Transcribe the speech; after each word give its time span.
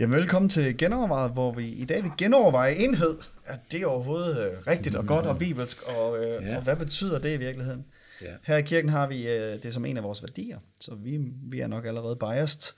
Jamen, 0.00 0.16
velkommen 0.16 0.48
til 0.48 0.78
Genovervejet, 0.78 1.32
hvor 1.32 1.52
vi 1.52 1.68
i 1.68 1.84
dag 1.84 2.02
vil 2.02 2.10
genoverveje 2.18 2.74
enhed. 2.74 3.16
Er 3.46 3.56
det 3.72 3.86
overhovedet 3.86 4.46
øh, 4.46 4.58
rigtigt 4.66 4.94
og 4.94 5.06
godt 5.06 5.26
og 5.26 5.38
bibelsk, 5.38 5.82
og, 5.82 6.24
øh, 6.24 6.46
Ja. 6.46 6.56
og 6.56 6.62
hvad 6.62 6.76
betyder 6.76 7.18
det 7.18 7.34
i 7.34 7.36
virkeligheden? 7.36 7.84
Ja. 8.22 8.26
Her 8.42 8.56
i 8.56 8.62
kirken 8.62 8.90
har 8.90 9.06
vi 9.06 9.28
øh, 9.28 9.62
det 9.62 9.74
som 9.74 9.84
en 9.84 9.96
af 9.96 10.02
vores 10.02 10.22
værdier, 10.22 10.58
så 10.80 10.94
vi, 10.94 11.20
vi 11.42 11.60
er 11.60 11.66
nok 11.66 11.86
allerede 11.86 12.16
biased. 12.16 12.72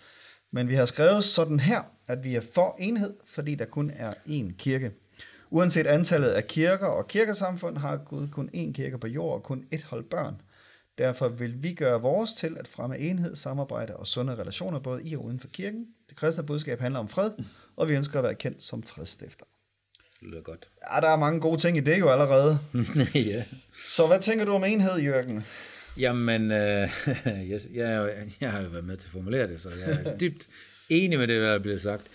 Men 0.50 0.68
vi 0.68 0.74
har 0.74 0.84
skrevet 0.84 1.24
sådan 1.24 1.60
her, 1.60 1.82
at 2.06 2.24
vi 2.24 2.34
er 2.34 2.40
for 2.54 2.76
enhed, 2.78 3.14
fordi 3.26 3.54
der 3.54 3.64
kun 3.64 3.90
er 3.96 4.12
én 4.12 4.56
kirke. 4.58 4.90
Uanset 5.50 5.86
antallet 5.86 6.28
af 6.28 6.46
kirker 6.46 6.86
og 6.86 7.08
kirkesamfund, 7.08 7.76
har 7.76 7.96
Gud 7.96 8.28
kun 8.28 8.50
én 8.54 8.72
kirke 8.72 8.98
på 8.98 9.06
jord 9.06 9.34
og 9.34 9.42
kun 9.42 9.64
ét 9.74 9.86
hold 9.88 10.04
børn. 10.04 10.34
Derfor 10.98 11.28
vil 11.28 11.62
vi 11.62 11.74
gøre 11.74 12.00
vores 12.00 12.34
til 12.34 12.56
at 12.60 12.68
fremme 12.68 12.98
enhed, 12.98 13.36
samarbejde 13.36 13.96
og 13.96 14.06
sunde 14.06 14.34
relationer 14.34 14.78
både 14.78 15.02
i 15.04 15.16
og 15.16 15.24
uden 15.24 15.40
for 15.40 15.48
kirken. 15.48 15.86
Det 16.12 16.18
kristne 16.20 16.44
budskab 16.46 16.80
handler 16.80 17.00
om 17.00 17.08
fred, 17.08 17.30
og 17.76 17.88
vi 17.88 17.94
ønsker 17.94 18.18
at 18.18 18.24
være 18.24 18.34
kendt 18.34 18.62
som 18.62 18.82
fredstifter. 18.82 19.44
Det 20.20 20.28
lyder 20.28 20.42
godt. 20.42 20.68
Ja, 20.94 21.00
der 21.00 21.08
er 21.08 21.16
mange 21.16 21.40
gode 21.40 21.60
ting 21.60 21.76
i 21.76 21.80
det 21.80 21.98
jo 21.98 22.10
allerede. 22.10 22.58
ja. 23.32 23.44
Så 23.86 24.06
hvad 24.06 24.20
tænker 24.20 24.44
du 24.44 24.52
om 24.52 24.64
enhed, 24.64 25.00
Jørgen? 25.00 25.44
Jamen, 25.98 26.50
øh, 26.50 26.90
jeg, 27.50 27.60
jeg, 27.74 28.26
jeg 28.40 28.50
har 28.52 28.60
jo 28.60 28.68
været 28.68 28.84
med 28.84 28.96
til 28.96 29.06
at 29.06 29.12
formulere 29.12 29.46
det, 29.48 29.60
så 29.60 29.70
jeg 29.86 30.02
er 30.04 30.16
dybt 30.22 30.48
enig 30.88 31.18
med 31.18 31.26
det, 31.26 31.40
der 31.42 31.48
er 31.50 31.58
blevet 31.58 31.80
sagt. 31.80 32.06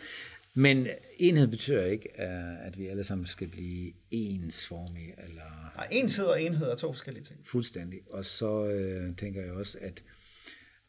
Men 0.53 0.87
enhed 1.17 1.47
betyder 1.47 1.85
ikke, 1.85 2.09
øh, 2.19 2.67
at 2.67 2.77
vi 2.77 2.87
alle 2.87 3.03
sammen 3.03 3.27
skal 3.27 3.47
blive 3.47 3.91
ensformige, 4.11 5.13
eller 5.27 5.71
Nej, 5.75 5.87
enhed 5.91 6.25
og 6.25 6.41
enhed 6.41 6.67
er 6.67 6.75
to 6.75 6.93
forskellige 6.93 7.23
ting. 7.23 7.39
fuldstændig. 7.45 7.99
Og 8.09 8.25
så 8.25 8.65
øh, 8.65 9.15
tænker 9.15 9.41
jeg 9.41 9.51
også, 9.51 9.77
at 9.81 10.03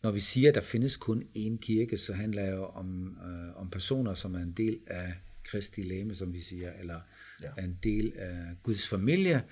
når 0.02 0.10
vi 0.10 0.20
siger, 0.20 0.48
at 0.48 0.54
der 0.54 0.60
findes 0.60 0.96
kun 0.96 1.22
én 1.36 1.58
kirke, 1.58 1.98
så 1.98 2.12
handler 2.12 2.42
det 2.44 2.52
jo 2.52 2.64
om, 2.64 3.16
øh, 3.26 3.60
om 3.60 3.70
personer, 3.70 4.14
som 4.14 4.34
er 4.34 4.38
en 4.38 4.52
del 4.52 4.78
af 4.86 5.12
Kristi 5.44 5.82
læme, 5.82 6.14
som 6.14 6.32
vi 6.32 6.40
siger, 6.40 6.72
eller 6.80 7.00
Ja. 7.42 7.46
er 7.56 7.64
en 7.64 7.78
del 7.82 8.12
af 8.16 8.36
Guds 8.62 8.88
familie, 8.88 9.42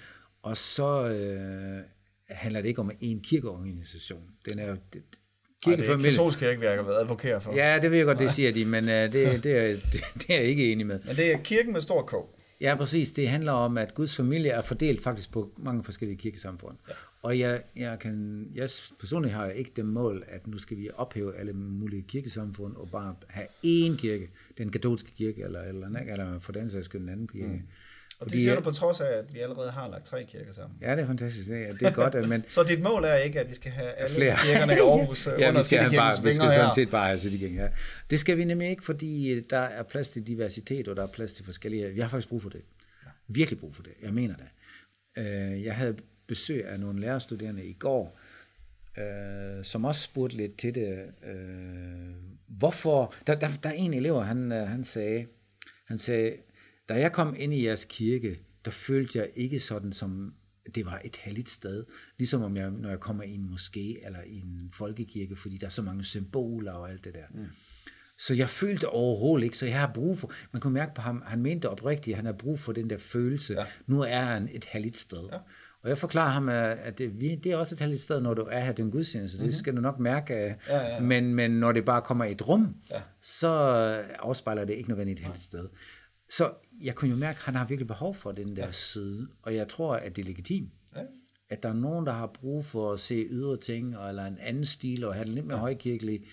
og 0.43 0.57
så 0.57 1.09
øh, 1.09 1.83
handler 2.29 2.61
det 2.61 2.69
ikke 2.69 2.81
om 2.81 2.91
en 3.01 3.21
kirkeorganisation. 3.21 4.23
Den 4.51 4.59
er 4.59 4.67
jo 4.69 4.77
det, 4.93 4.95
Nej, 4.95 5.03
det 5.03 5.73
er 5.73 5.77
kirkefamilie. 5.77 6.11
katolsk 6.11 6.39
kirke, 6.39 6.61
vi 6.61 6.67
har 6.67 6.73
advokerer 6.73 7.39
for. 7.39 7.55
Ja, 7.55 7.79
det 7.83 7.91
ved 7.91 7.97
jeg 7.99 8.07
godt, 8.07 8.19
det 8.19 8.31
siger 8.31 8.53
de, 8.53 8.65
men 8.65 8.85
uh, 8.85 8.91
det, 8.91 9.13
det, 9.45 9.47
er, 9.59 9.67
det, 9.69 10.05
det 10.15 10.31
er 10.31 10.35
jeg 10.35 10.45
ikke 10.45 10.73
enig 10.73 10.87
med. 10.87 11.01
Men 11.07 11.17
det 11.17 11.33
er 11.33 11.39
kirken 11.39 11.73
med 11.73 11.81
stor 11.81 12.03
K. 12.03 12.36
Ja, 12.61 12.75
præcis. 12.79 13.13
Det 13.13 13.29
handler 13.29 13.53
om, 13.53 13.79
at 13.79 13.95
Guds 13.95 14.17
familie 14.17 14.51
er 14.51 14.63
fordelt 14.63 15.01
faktisk 15.01 15.33
på 15.33 15.53
mange 15.57 15.85
forskellige 15.85 16.19
kirkesamfund. 16.19 16.77
Ja. 16.89 16.93
Og 17.23 17.39
jeg, 17.39 17.63
jeg, 17.77 17.99
kan, 17.99 18.47
jeg 18.55 18.71
personligt 19.01 19.35
har 19.35 19.47
ikke 19.47 19.73
det 19.77 19.87
mål, 19.87 20.25
at 20.29 20.47
nu 20.47 20.59
skal 20.59 20.77
vi 20.77 20.91
ophæve 20.95 21.37
alle 21.37 21.53
mulige 21.53 22.03
kirkesamfund 22.03 22.77
og 22.77 22.91
bare 22.91 23.15
have 23.29 23.47
én 23.47 23.97
kirke, 23.97 24.31
den 24.59 24.71
katolske 24.71 25.11
kirke, 25.17 25.43
eller, 25.43 25.63
eller, 25.63 25.87
eller, 25.87 26.01
eller 26.01 26.39
for 26.39 26.53
den 26.53 26.71
sags 26.71 26.85
skyld 26.85 27.03
en 27.03 27.09
anden 27.09 27.29
kirke. 27.29 27.47
Mm. 27.47 27.63
Og 28.19 28.27
det 28.31 28.33
siger 28.41 28.55
du 28.55 28.61
på 28.61 28.71
trods 28.71 29.01
af, 29.01 29.07
at 29.19 29.35
vi 29.35 29.39
allerede 29.39 29.71
har 29.71 29.89
lagt 29.89 30.07
tre 30.07 30.25
kirker 30.25 30.53
sammen. 30.53 30.79
Ja, 30.83 30.97
det 30.97 31.03
er 31.03 31.07
fantastisk. 31.07 31.49
Det 31.49 31.63
er, 31.63 31.73
det 31.73 31.83
er 31.83 31.91
godt, 31.93 32.15
at- 32.15 32.29
men 32.29 32.45
Så 32.49 32.63
dit 32.63 32.81
mål 32.83 33.05
er 33.05 33.15
ikke, 33.17 33.41
at 33.41 33.49
vi 33.49 33.55
skal 33.55 33.73
have 33.73 33.91
alle 33.93 34.15
flere. 34.15 34.37
kirkerne 34.37 34.73
i 34.73 34.77
Aarhus 34.91 35.27
øh, 35.27 35.33
ja, 35.41 35.49
under 35.49 35.61
vi 35.61 35.67
skal, 35.67 35.79
bare, 35.97 36.11
vi 36.23 36.33
skal 36.33 36.35
sådan 36.35 36.51
her? 36.65 36.71
set 36.75 36.91
bare 36.91 37.07
have 37.07 37.19
City 37.19 37.43
Gang, 37.45 37.55
ja. 37.55 37.69
Det 38.11 38.21
skal 38.21 38.39
vi 38.39 38.45
nemlig 38.45 38.69
ikke, 38.71 38.85
fordi 38.85 39.41
der 39.41 39.59
er 39.59 39.83
plads 39.83 40.09
til 40.09 40.27
diversitet, 40.27 40.89
og 40.89 40.97
der 40.97 41.03
er 41.03 41.07
plads 41.07 41.33
til 41.33 41.45
forskellige. 41.45 41.89
Vi 41.91 42.01
har 42.01 42.09
faktisk 42.09 42.29
brug 42.29 42.43
for 42.43 42.49
det. 42.51 42.63
Virkelig 43.29 43.59
brug 43.61 43.75
for 43.75 43.83
det. 43.83 43.93
Jeg 44.03 44.15
mener 44.15 44.35
det. 44.37 44.47
Øh, 45.27 45.65
Jeg 45.65 45.75
havde 45.77 45.97
besøg 46.27 46.67
af 46.69 46.81
nogle 46.81 47.01
lærerstuderende 47.01 47.65
i 47.65 47.73
går, 47.73 48.19
øh, 48.99 49.65
som 49.65 49.85
også 49.85 50.01
spurgte 50.01 50.37
lidt 50.37 50.59
til 50.59 50.75
det. 50.75 50.99
Øh, 51.27 51.35
hvorfor? 52.49 53.15
Der, 53.27 53.35
der, 53.35 53.49
der 53.63 53.69
er 53.69 53.75
en 53.75 53.95
elev, 53.95 54.23
han, 54.25 54.53
øh, 54.53 54.69
han 54.69 54.85
sagde, 54.85 55.27
han 55.87 55.99
sagde, 55.99 56.33
da 56.89 56.95
jeg 56.95 57.13
kom 57.13 57.35
ind 57.39 57.55
i 57.55 57.67
jeres 57.67 57.85
kirke, 57.85 58.41
der 58.65 58.71
følte 58.71 59.19
jeg 59.19 59.31
ikke 59.35 59.61
sådan 59.61 59.93
som, 59.93 60.35
det 60.75 60.87
var 60.87 61.01
et 61.05 61.17
helligt 61.17 61.51
sted. 61.51 61.85
Ligesom 62.19 62.43
om 62.43 62.57
jeg, 62.57 62.71
når 62.71 62.89
jeg 62.89 63.01
kommer 63.01 63.23
i 63.25 63.35
en 63.35 63.51
moské 63.55 64.07
eller 64.07 64.19
i 64.27 64.37
en 64.37 64.71
folkekirke, 64.73 65.37
fordi 65.37 65.57
der 65.57 65.67
er 65.67 65.71
så 65.71 65.83
mange 65.83 66.05
symboler 66.05 66.73
og 66.73 66.91
alt 66.91 67.05
det 67.05 67.15
der. 67.15 67.25
Mm. 67.35 67.45
Så 68.19 68.35
jeg 68.35 68.49
følte 68.49 68.89
overhovedet 68.89 69.45
ikke, 69.45 69.59
så 69.59 69.67
jeg 69.67 69.81
har 69.81 69.91
brug 69.95 70.19
for, 70.19 70.33
man 70.53 70.61
kunne 70.63 70.73
mærke 70.73 70.95
på 70.95 71.01
ham, 71.03 71.23
han 71.27 71.43
mente 71.43 71.69
oprigtigt, 71.71 72.15
at 72.15 72.17
han 72.17 72.27
har 72.27 72.33
brug 72.33 72.59
for 72.59 72.73
den 72.73 72.91
der 72.91 72.99
følelse. 72.99 73.55
Ja. 73.55 73.65
Nu 73.87 74.01
er 74.01 74.21
han 74.23 74.49
et 74.53 74.65
helligt 74.65 74.99
sted. 74.99 75.29
Ja. 75.33 75.39
Og 75.83 75.89
jeg 75.89 75.99
forklarer 75.99 76.31
ham, 76.31 76.49
at 76.49 76.99
det, 76.99 77.21
vi- 77.21 77.35
det 77.35 77.53
er 77.53 77.57
også 77.57 77.75
et 77.75 77.81
helligt 77.81 78.01
sted, 78.01 78.21
når 78.21 78.35
du 78.35 78.43
er 78.43 78.61
her, 78.61 78.73
det 78.73 78.79
er 78.83 78.85
en 78.87 78.91
gudstjeneste. 78.91 79.39
Mm-hmm. 79.39 79.49
Det 79.51 79.59
skal 79.59 79.77
du 79.77 79.81
nok 79.81 79.99
mærke. 79.99 80.35
Ja, 80.35 80.55
ja, 80.69 80.95
ja. 80.95 81.01
Men, 81.01 81.35
men 81.35 81.51
når 81.51 81.73
det 81.73 81.85
bare 81.85 82.03
kommer 82.03 82.25
i 82.25 82.33
et 82.33 82.49
rum, 82.49 82.75
Ja. 82.91 83.03
så 83.21 83.49
afspejler 84.19 84.65
det 84.65 84.75
ikke 84.75 84.89
nødvendigt 84.89 85.19
et 85.21 85.25
helligt 85.25 85.45
sted. 85.45 85.69
Så 86.31 86.51
jeg 86.81 86.95
kunne 86.95 87.11
jo 87.11 87.17
mærke, 87.17 87.37
at 87.37 87.43
han 87.43 87.55
har 87.55 87.67
virkelig 87.67 87.87
behov 87.87 88.15
for 88.15 88.33
den 88.33 88.57
der 88.57 88.65
ja. 88.65 88.71
side. 88.71 89.29
Og 89.43 89.55
jeg 89.55 89.69
tror, 89.69 89.97
at 89.97 90.17
det 90.17 90.23
er 90.23 90.27
legitimt. 90.27 90.71
Ja. 90.97 91.03
At 91.49 91.63
der 91.63 91.69
er 91.69 91.73
nogen, 91.75 92.07
der 92.07 92.13
har 92.13 92.27
brug 92.27 92.65
for 92.65 92.93
at 92.93 93.01
se 93.01 93.27
ydre 93.31 93.57
ting, 93.57 93.95
eller 94.09 94.27
en 94.27 94.39
anden 94.39 94.65
stil, 94.65 95.05
og 95.05 95.15
have 95.15 95.25
det 95.25 95.35
lidt 95.35 95.47
mere 95.47 95.57
ja. 95.57 95.61
højkirkelig. 95.61 96.25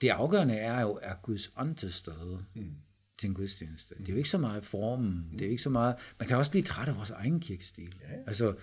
Det 0.00 0.08
afgørende 0.08 0.54
er 0.54 0.80
jo, 0.80 0.98
er 1.02 1.14
Guds 1.22 1.52
ånd 1.56 1.76
til 1.76 1.92
stede 1.92 2.44
mm. 2.54 2.70
til 3.18 3.28
en 3.28 3.34
gudstjeneste. 3.34 3.94
Det 3.98 4.08
er 4.08 4.12
jo 4.12 4.16
ikke 4.16 4.28
så 4.28 4.38
meget 4.38 4.64
formen, 4.64 5.10
mm. 5.10 5.38
det 5.38 5.40
er 5.40 5.46
jo 5.46 5.50
ikke 5.50 5.62
så 5.62 5.70
meget... 5.70 5.94
Man 6.18 6.28
kan 6.28 6.36
også 6.36 6.50
blive 6.50 6.64
træt 6.64 6.88
af 6.88 6.96
vores 6.96 7.10
egen 7.10 7.40
kirkestil. 7.40 7.94
Ja. 8.00 8.16
Altså, 8.26 8.54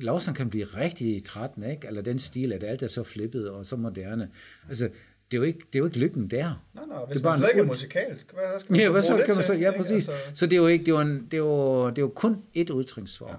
lovsang 0.00 0.36
kan 0.36 0.50
blive 0.50 0.64
rigtig 0.64 1.24
træt, 1.24 1.50
ikke? 1.70 1.86
Eller 1.86 2.02
den 2.02 2.18
stil, 2.18 2.52
at 2.52 2.64
alt 2.64 2.82
er 2.82 2.88
så 2.88 3.02
flippet 3.02 3.50
og 3.50 3.66
så 3.66 3.76
moderne. 3.76 4.30
Altså, 4.68 4.90
det 5.30 5.36
er 5.36 5.38
jo 5.38 5.42
ikke, 5.42 5.58
det 5.58 5.74
er 5.74 5.78
jo 5.78 5.84
ikke 5.84 5.98
lykken 5.98 6.30
der. 6.30 6.64
Nej, 6.74 6.86
nej, 6.86 7.04
hvis 7.06 7.14
Det 7.14 7.20
er 7.20 7.22
bare 7.22 7.32
man 7.32 7.38
slet 7.38 7.48
ikke 7.50 7.60
er 7.60 7.66
musikalsk, 7.66 8.32
hvad 8.32 8.42
så 8.54 8.58
skal 8.60 8.72
man 8.72 8.80
Ja, 8.80 8.86
så 8.86 8.92
hvad 8.92 9.02
så 9.02 9.16
det 9.16 9.26
kan 9.26 9.34
man 9.34 9.44
så, 9.44 9.54
ja, 9.54 9.72
præcis. 9.76 10.08
Altså, 10.08 10.12
Så 10.34 10.46
det 10.46 10.52
er 10.52 10.60
jo 10.60 10.66
ikke, 10.66 10.84
det 10.84 10.92
er 10.92 10.96
jo, 10.96 11.00
en, 11.00 11.24
det 11.24 11.34
er 11.34 11.38
jo, 11.38 11.88
det 11.90 11.98
er 11.98 12.02
jo 12.02 12.08
kun 12.08 12.42
et 12.54 12.70
udtryksform. 12.70 13.30
Ja. 13.30 13.36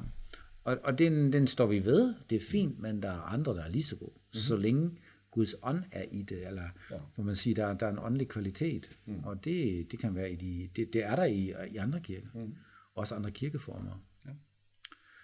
Og, 0.64 0.78
og 0.84 1.00
den, 1.00 1.34
den 1.34 1.48
står 1.48 1.66
vi 1.66 1.86
ved, 1.86 2.14
det 2.30 2.36
er 2.36 2.46
fint, 2.52 2.80
men 2.80 3.02
der 3.04 3.10
er 3.10 3.22
andre, 3.34 3.54
der 3.56 3.64
er 3.64 3.70
lige 3.70 3.84
så 3.84 3.96
gode. 3.96 4.12
Mm-hmm. 4.16 4.40
Så 4.40 4.56
længe 4.56 4.92
Guds 5.32 5.56
ånd 5.64 5.84
er 5.92 6.04
i 6.12 6.22
det, 6.22 6.48
eller 6.48 6.64
Ja. 6.92 6.96
ja. 6.96 7.02
må 7.16 7.24
man 7.24 7.36
sige, 7.36 7.56
der, 7.56 7.74
der 7.74 7.86
er 7.86 7.92
en 7.92 8.00
åndelig 8.00 8.28
kvalitet. 8.28 8.90
Mm. 9.06 9.24
Og 9.24 9.46
det, 9.46 9.88
det 9.92 10.00
kan 10.00 10.16
være 10.16 10.32
i 10.32 10.36
de, 10.36 10.70
det, 10.76 10.94
det 10.94 11.04
er 11.06 11.16
der 11.16 11.24
i, 11.26 11.54
i 11.72 11.78
andre 11.78 12.00
kirker. 12.00 12.28
Mm. 12.34 12.54
Også 12.96 13.16
andre 13.16 13.32
kirkeformer. 13.32 14.04
Ja. 14.26 14.32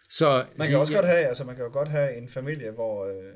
Så, 0.10 0.46
Man 0.58 0.68
kan 0.68 0.78
også 0.78 0.94
godt 0.94 1.06
have, 1.06 1.20
altså 1.20 1.44
man 1.44 1.56
kan 1.56 1.66
jo 1.66 1.72
godt 1.72 1.88
have 1.90 2.18
en 2.18 2.30
familie, 2.30 2.72
hvor 2.72 3.06
øh, 3.06 3.34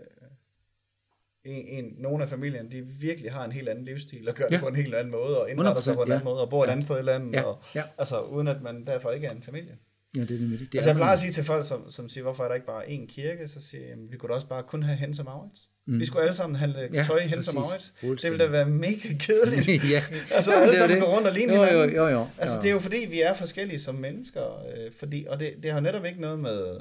en, 1.47 1.85
en, 1.85 1.93
nogle 1.97 2.23
af 2.23 2.29
familien, 2.29 2.71
de 2.71 2.81
virkelig 2.99 3.31
har 3.31 3.45
en 3.45 3.51
helt 3.51 3.69
anden 3.69 3.85
livsstil, 3.85 4.29
og 4.29 4.35
gør 4.35 4.45
det 4.47 4.55
Ja. 4.55 4.59
på 4.61 4.67
en 4.67 4.75
helt 4.75 4.95
anden 4.95 5.11
måde, 5.11 5.41
og 5.41 5.49
indretter 5.51 5.81
sig 5.81 5.95
på 5.95 6.01
en 6.03 6.07
100%, 6.11 6.13
anden 6.13 6.25
måde, 6.25 6.41
og 6.41 6.49
bor 6.49 6.63
et 6.63 6.67
ja. 6.67 6.71
andet 6.71 6.85
sted 6.85 6.99
i 6.99 7.01
landet, 7.01 7.33
Ja, 7.33 7.41
og, 7.43 7.59
ja. 7.75 7.83
altså 7.97 8.21
uden 8.21 8.47
at 8.47 8.61
man 8.61 8.85
derfor 8.87 9.11
ikke 9.11 9.27
er 9.27 9.31
en 9.31 9.41
familie. 9.41 9.77
Ja, 10.15 10.21
det 10.21 10.31
er 10.31 10.37
det. 10.37 10.59
det 10.59 10.75
Altså 10.75 10.89
er 10.89 10.93
jeg 10.93 10.97
plejer 10.97 11.13
at 11.13 11.19
sige 11.19 11.31
til 11.31 11.43
folk, 11.43 11.65
som, 11.65 11.89
som 11.89 12.09
siger, 12.09 12.23
hvorfor 12.23 12.43
er 12.43 12.47
der 12.47 12.55
ikke 12.55 12.67
bare 12.67 12.83
én 12.85 13.05
kirke, 13.07 13.47
så 13.47 13.61
siger 13.61 13.87
jeg, 13.87 13.95
vi 14.11 14.17
kunne 14.17 14.27
da 14.29 14.33
også 14.33 14.47
bare 14.47 14.63
kun 14.63 14.83
have 14.83 14.97
Hense 14.97 15.23
Maurits. 15.23 15.69
Mm. 15.87 15.99
Vi 15.99 16.05
skulle 16.05 16.23
alle 16.23 16.33
sammen 16.35 16.55
handle 16.55 16.89
Ja, 16.93 17.03
tøj 17.03 17.19
Hense 17.19 17.35
præcis. 17.35 17.53
Maurits. 18.01 18.21
Det 18.21 18.31
ville 18.31 18.45
da 18.45 18.49
være 18.51 18.65
mega 18.69 19.07
kedeligt. 19.19 19.67
ja. 19.93 20.03
Altså 20.35 20.53
alle 20.53 20.69
det 20.71 20.77
sammen 20.77 20.97
det. 20.97 21.05
gå 21.05 21.11
rundt 21.15 21.27
og 21.27 21.33
ligne 21.33 21.53
jo, 21.55 21.63
hinanden. 21.63 21.95
jo, 21.95 22.03
jo, 22.03 22.09
jo. 22.09 22.27
Altså 22.37 22.55
jo. 22.55 22.61
det 22.61 22.69
er 22.69 22.73
jo 22.73 22.79
fordi, 22.79 22.97
vi 23.09 23.21
er 23.21 23.33
forskellige 23.33 23.79
som 23.79 23.95
mennesker, 23.95 24.65
øh, 24.65 24.91
fordi, 24.91 25.25
og 25.29 25.39
det, 25.39 25.53
det 25.63 25.71
har 25.71 25.79
netop 25.79 26.05
ikke 26.05 26.21
noget 26.21 26.39
med 26.39 26.79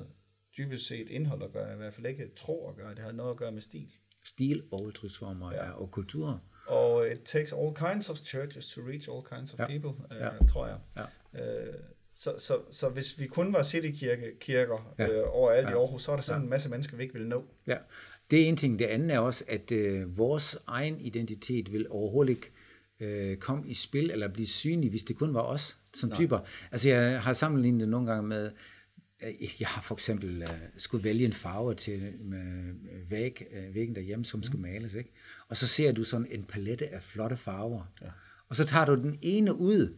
dybest 0.58 0.86
set 0.86 1.06
indhold 1.10 1.42
at 1.42 1.52
gøre, 1.52 1.72
i 1.74 1.76
hvert 1.76 1.94
fald 1.94 2.06
ikke 2.06 2.24
tro 2.36 2.68
at 2.68 2.76
gøre, 2.76 2.90
det 2.90 2.98
har 3.04 3.12
noget 3.12 3.30
at 3.30 3.36
gøre 3.36 3.52
med 3.52 3.60
stil. 3.60 3.86
Stil 4.26 4.62
udtryksformer 4.72 5.52
Ja. 5.52 5.64
ja. 5.64 5.70
og 5.70 5.90
kultur. 5.90 6.40
Og 6.66 7.06
it 7.12 7.20
takes 7.24 7.52
all 7.52 7.74
kinds 7.74 8.10
of 8.10 8.16
churches 8.16 8.66
to 8.68 8.80
reach 8.80 9.08
all 9.12 9.22
kinds 9.34 9.52
of 9.54 9.58
Ja. 9.60 9.66
people, 9.66 10.04
øh, 10.16 10.20
Ja. 10.20 10.46
tror 10.46 10.66
jeg. 10.66 10.78
Ja. 11.34 11.62
Øh, 11.68 11.74
så, 12.14 12.34
så, 12.38 12.58
så 12.70 12.88
hvis 12.88 13.20
vi 13.20 13.26
kun 13.26 13.52
var 13.52 13.62
citykirker 13.62 14.26
kirker, 14.40 14.94
Ja. 14.98 15.08
øh, 15.08 15.24
overalt 15.28 15.68
i 15.68 15.72
Ja. 15.72 15.78
Aarhus, 15.78 16.02
så 16.02 16.12
er 16.12 16.16
der 16.16 16.22
sådan 16.22 16.42
en 16.42 16.50
masse 16.50 16.68
mennesker, 16.70 16.96
vi 16.96 17.02
ikke 17.02 17.12
ville 17.14 17.28
nå. 17.28 17.44
Ja, 17.66 17.76
det 18.30 18.42
er 18.42 18.46
en 18.48 18.56
ting. 18.56 18.78
Det 18.78 18.84
andet 18.84 19.10
er 19.14 19.18
også, 19.18 19.44
at 19.48 19.72
øh, 19.72 20.18
vores 20.18 20.58
egen 20.66 21.00
identitet 21.00 21.72
vil 21.72 21.86
overhovedet 21.90 22.30
ikke 22.30 22.50
øh, 23.00 23.36
komme 23.36 23.68
i 23.68 23.74
spil 23.74 24.10
eller 24.10 24.28
blive 24.28 24.46
synlig, 24.46 24.90
hvis 24.90 25.02
det 25.02 25.16
kun 25.16 25.34
var 25.34 25.40
os 25.42 25.76
som 25.94 26.08
Nej. 26.08 26.16
typer. 26.16 26.38
Altså 26.72 26.88
jeg 26.88 27.22
har 27.22 27.32
sammenlignet 27.32 27.80
det 27.80 27.88
nogle 27.88 28.06
gange 28.06 28.28
med, 28.28 28.44
øh, 28.46 28.50
jeg 29.60 29.68
har 29.68 29.82
for 29.82 29.94
eksempel 29.94 30.42
øh, 30.42 30.48
skulle 30.76 31.04
vælge 31.04 31.24
en 31.24 31.32
farve 31.32 31.74
til 31.74 32.12
med 32.20 32.74
væg, 33.08 33.46
øh, 33.52 33.74
væggen 33.74 33.94
derhjemme, 33.94 34.24
som 34.24 34.42
skulle 34.42 34.62
males, 34.62 34.94
ikke? 34.94 35.12
Og 35.48 35.56
så 35.56 35.66
ser 35.66 35.92
du 35.92 36.04
sådan 36.04 36.26
en 36.30 36.44
palette 36.44 36.94
af 36.94 37.02
flotte 37.02 37.36
farver. 37.36 37.82
Ja. 38.02 38.06
Og 38.48 38.56
så 38.56 38.64
tager 38.64 38.84
du 38.84 38.94
den 38.94 39.18
ene 39.22 39.54
ud, 39.54 39.94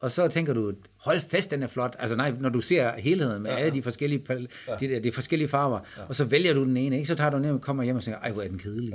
Og 0.00 0.10
så 0.10 0.28
tænker 0.28 0.52
du, 0.54 0.72
hold 0.96 1.20
fest, 1.20 1.50
den 1.50 1.62
er 1.62 1.66
flot. 1.66 1.96
Altså 1.98 2.16
nej, 2.16 2.30
når 2.40 2.48
du 2.48 2.60
ser 2.60 2.98
helheden 2.98 3.42
med 3.42 3.50
ja, 3.50 3.56
alle 3.56 3.74
de 3.74 3.82
forskellige, 3.82 4.24
pal- 4.30 4.46
ja. 4.68 4.76
de, 4.80 5.00
de 5.02 5.12
forskellige 5.12 5.48
farver, 5.48 5.80
ja. 5.96 6.02
og 6.04 6.14
så 6.16 6.24
vælger 6.24 6.54
du 6.54 6.64
den 6.64 6.76
ene, 6.76 6.96
ikke? 6.96 7.08
så 7.08 7.14
tager 7.14 7.30
du 7.30 7.38
ned 7.38 7.50
og 7.50 7.60
kommer 7.60 7.82
hjem 7.82 7.96
og 7.96 8.02
siger, 8.02 8.18
ej, 8.18 8.32
hvor 8.32 8.42
er 8.42 8.48
den 8.48 8.58
kedelig. 8.58 8.92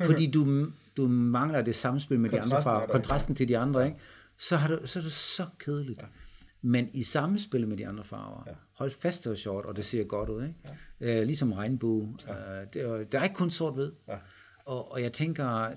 Ja. 0.00 0.04
Fordi 0.06 0.30
du, 0.30 0.70
du 0.96 1.08
mangler 1.08 1.62
det 1.62 1.74
samspil 1.74 2.20
med 2.20 2.30
de 2.30 2.40
andre 2.40 2.62
farver, 2.62 2.86
kontrasten 2.86 3.34
til 3.34 3.48
de 3.48 3.58
andre, 3.58 3.86
ikke? 3.86 3.98
Så, 4.38 4.56
har 4.56 4.68
du, 4.68 4.78
så 4.84 4.98
er 4.98 5.02
det 5.02 5.12
så 5.12 5.46
kedeligt. 5.58 6.02
Ja. 6.02 6.06
Men 6.62 6.88
i 6.92 7.02
samspil 7.02 7.68
med 7.68 7.76
de 7.76 7.88
andre 7.88 8.04
farver, 8.04 8.44
ja. 8.46 8.52
Hold 8.78 8.90
fast, 8.90 9.24
det 9.24 9.32
er 9.32 9.36
sjovt, 9.36 9.66
og 9.66 9.76
det 9.76 9.84
ser 9.84 10.04
godt 10.04 10.28
ud. 10.28 10.42
Ikke? 10.42 10.54
Ja. 11.00 11.20
Øh, 11.20 11.26
ligesom 11.26 11.52
regnbue. 11.52 12.16
Ja. 12.26 12.60
Øh, 12.60 12.66
det 12.74 12.82
er, 12.82 13.04
der 13.04 13.18
er 13.18 13.24
ikke 13.24 13.34
kun 13.34 13.50
sort-hvid. 13.50 13.92
Ja. 14.08 14.16
Og, 14.64 14.92
og 14.92 15.02
jeg 15.02 15.12
tænker, 15.12 15.70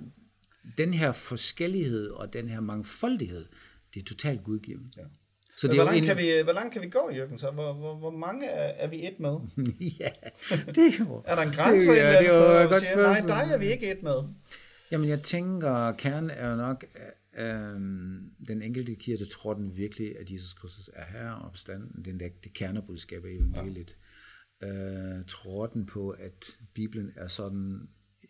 den 0.78 0.94
her 0.94 1.12
forskellighed 1.12 2.10
og 2.10 2.34
den 2.34 2.50
her 2.50 2.60
mangfoldighed, 2.60 3.46
det 3.94 4.00
er 4.00 4.06
totalt 4.06 4.44
gudgivet. 4.44 4.84
Ja. 4.98 5.04
Så 5.57 5.68
det 5.68 5.75
hvor, 5.75 5.84
langt 5.84 5.98
en... 5.98 6.04
kan 6.04 6.18
vi, 6.18 6.42
hvor 6.44 6.54
langt 6.54 6.74
kan 6.74 6.81
vi 6.81 6.90
gå, 6.90 7.12
Jørgen? 7.16 7.38
Så 7.38 7.51
hvor, 7.51 7.74
hvor, 7.74 7.96
hvor 7.96 8.12
mange 8.12 8.46
er, 8.46 8.86
er 8.86 8.88
vi 8.88 9.07
et 9.07 9.19
med? 9.19 9.36
ja, 10.00 10.10
det 10.50 10.78
er 10.78 10.92
jo... 11.00 11.24
er 11.25 11.36
der 11.36 11.42
en 11.42 11.52
grænse 11.52 11.92
det, 11.92 11.98
ja, 11.98 12.12
det 12.12 12.28
er 12.28 12.63
jo, 12.63 12.72
siger, 12.80 12.98
nej, 12.98 13.19
dig 13.28 13.54
er 13.54 13.57
vi 13.57 13.66
ikke 13.66 13.92
et 13.92 14.04
med? 14.04 14.24
Jamen, 14.92 15.10
jeg 15.10 15.24
tænker, 15.24 15.92
kernen 15.92 16.30
er 16.30 16.50
jo 16.50 16.56
nok, 16.56 16.86
Øhm, 17.38 18.31
den 18.48 18.62
enkelte 18.62 18.96
kirke 18.96 19.26
tror 19.26 19.54
den 19.54 19.78
virkelig, 19.78 20.20
at 20.20 20.31
Jesus 20.31 20.54
Kristus 20.54 20.90
er 20.94 21.06
her 21.06 21.30
og 21.30 21.46
opstanden. 21.46 22.06
Den 22.06 22.20
der, 22.20 22.30
det 22.44 22.54
kernebudskab 22.54 23.26
af 23.26 23.30
evangeliet. 23.30 23.98
Ja. 24.62 25.18
Øh, 25.20 25.26
tror 25.28 25.68
den 25.68 25.86
på, 25.86 26.10
at 26.10 26.60
Bibelen 26.74 27.12
er 27.16 27.28
sådan 27.28 27.90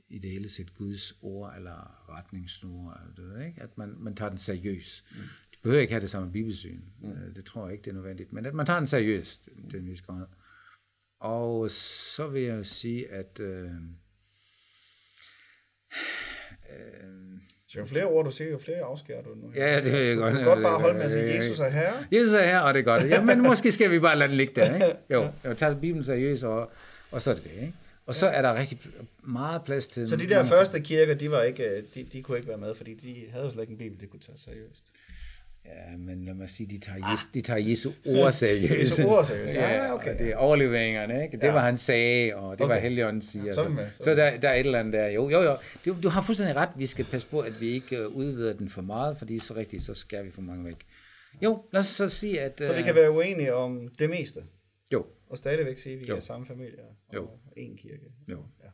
i 0.09 0.19
det 0.19 0.31
hele 0.31 0.49
set 0.49 0.73
Guds 0.73 1.13
ord 1.21 1.55
eller 1.55 2.09
retningssnore, 2.09 2.97
det, 3.17 3.45
ikke? 3.45 3.61
at 3.61 3.77
man, 3.77 3.95
man 3.97 4.15
tager 4.15 4.29
den 4.29 4.37
seriøst. 4.37 5.05
Mm. 5.11 5.17
De 5.51 5.57
behøver 5.63 5.81
ikke 5.81 5.93
have 5.93 6.01
det 6.01 6.09
samme 6.09 6.31
bibelsyn. 6.31 6.81
Mm. 7.01 7.11
Øh, 7.11 7.35
det 7.35 7.45
tror 7.45 7.65
jeg 7.65 7.73
ikke, 7.73 7.83
det 7.83 7.91
er 7.91 7.95
nødvendigt. 7.95 8.33
Men 8.33 8.45
at 8.45 8.53
man 8.53 8.65
tager 8.65 8.79
den 8.79 8.87
seriøst, 8.87 9.49
mm. 9.55 9.69
den 9.69 9.85
vis 9.85 10.01
grad. 10.01 10.25
Og 11.19 11.71
så 11.71 12.27
vil 12.27 12.41
jeg 12.41 12.65
sige, 12.65 13.11
at 13.11 13.39
øh, 13.39 13.71
øh, 16.69 17.38
så 17.71 17.79
jo 17.79 17.85
flere 17.85 18.05
ord 18.05 18.25
du 18.25 18.31
siger, 18.31 18.51
jo 18.51 18.57
flere 18.57 18.79
afskærer 18.79 19.21
du 19.21 19.29
nu. 19.29 19.51
Ja, 19.55 19.81
det 19.81 20.07
jeg 20.07 20.15
du 20.15 20.21
godt. 20.21 20.33
Du 20.33 20.37
kan 20.37 20.45
godt 20.45 20.63
bare 20.63 20.79
holde 20.79 20.97
med 20.97 21.05
at 21.05 21.11
sige, 21.11 21.35
Jesus 21.35 21.59
er 21.59 21.69
her. 21.69 21.93
Jesus 22.11 22.33
er 22.33 22.43
her, 22.43 22.59
og 22.59 22.73
det 22.73 22.79
er 22.79 22.83
godt. 22.83 23.09
Ja, 23.09 23.21
men 23.21 23.41
måske 23.41 23.71
skal 23.71 23.91
vi 23.91 23.99
bare 23.99 24.17
lade 24.17 24.29
den 24.29 24.37
ligge 24.37 24.53
der, 24.55 24.73
ikke? 24.73 24.95
Jo, 25.09 25.27
jeg 25.43 25.57
tager 25.57 25.75
Bibelen 25.75 26.03
seriøst, 26.03 26.43
og, 26.43 26.71
og 27.11 27.21
så 27.21 27.31
er 27.31 27.35
det 27.35 27.43
det, 27.43 27.51
ikke? 27.61 27.73
Og 28.05 28.15
så 28.15 28.27
er 28.27 28.41
der 28.41 28.59
rigtig 28.59 28.79
meget 29.23 29.63
plads 29.63 29.87
til... 29.87 30.07
Så 30.07 30.15
de 30.15 30.29
der 30.29 30.43
første 30.43 30.79
kirker, 30.79 31.13
de, 31.13 31.31
var 31.31 31.43
ikke, 31.43 31.83
de, 31.95 32.05
de 32.13 32.21
kunne 32.21 32.37
ikke 32.37 32.49
være 32.49 32.57
med, 32.57 32.75
fordi 32.75 32.93
de 32.93 33.25
havde 33.31 33.45
jo 33.45 33.51
slet 33.51 33.61
ikke 33.61 33.71
en 33.71 33.77
bibel, 33.77 34.01
de 34.01 34.05
kunne 34.05 34.19
tage 34.19 34.37
seriøst. 34.37 34.83
Ja, 35.65 35.97
men 35.97 36.25
lad 36.25 36.33
mig 36.33 36.49
sige, 36.49 36.67
de 36.67 36.77
tager, 36.77 37.11
Jesu, 37.11 37.27
de 37.33 37.41
tager 37.41 37.59
Jesu 37.59 37.91
ord 38.05 38.31
seriøst. 38.43 38.99
Jesu 38.99 39.07
ord 39.07 39.23
seriøst, 39.23 39.53
ja, 39.53 39.93
okay. 39.93 40.13
Og 40.13 40.19
det 40.19 40.29
er 40.29 40.35
overleveringerne, 40.35 41.23
ikke? 41.23 41.37
Det 41.37 41.43
ja. 41.43 41.51
var 41.51 41.59
han 41.59 41.77
sagde, 41.77 42.35
og 42.35 42.57
det 42.57 42.65
okay. 42.65 42.73
var 42.73 42.81
Helligånden 42.81 43.21
siger. 43.21 43.53
Så, 43.53 43.75
så, 43.91 44.03
så 44.03 44.15
der, 44.15 44.37
der 44.37 44.49
er 44.49 44.53
et 44.53 44.59
eller 44.59 44.79
andet 44.79 44.93
der. 44.93 45.07
Jo, 45.07 45.29
jo, 45.29 45.41
jo. 45.41 45.57
Du, 45.85 45.95
du 46.03 46.09
har 46.09 46.21
fuldstændig 46.21 46.55
ret. 46.55 46.69
Vi 46.75 46.85
skal 46.85 47.05
passe 47.05 47.27
på, 47.27 47.39
at 47.39 47.61
vi 47.61 47.69
ikke 47.69 47.97
øh, 47.97 48.07
udvider 48.07 48.53
den 48.53 48.69
for 48.69 48.81
meget, 48.81 49.17
fordi 49.17 49.39
så 49.39 49.55
rigtigt, 49.55 49.83
så 49.83 49.93
skal 49.93 50.25
vi 50.25 50.31
for 50.31 50.41
mange 50.41 50.65
væk. 50.65 50.77
Jo, 51.41 51.63
lad 51.71 51.79
os 51.79 51.85
så 51.85 52.09
sige, 52.09 52.41
at... 52.41 52.61
Så 52.65 52.73
vi 52.73 52.81
kan 52.81 52.89
øh, 52.89 52.95
være 52.95 53.11
uenige 53.11 53.53
om 53.53 53.89
det 53.99 54.09
meste? 54.09 54.41
Jo. 54.93 55.05
Og 55.29 55.37
stadigvæk 55.37 55.77
sige, 55.77 55.93
at 55.95 55.99
vi 55.99 56.05
jo. 56.05 56.15
er 56.15 56.19
samme 56.19 56.45
familie 56.45 56.79
og 57.07 57.15
jo. 57.15 57.29
en 57.57 57.77
kirke? 57.77 58.11
Jo. 58.27 58.45
Ja. 58.63 58.69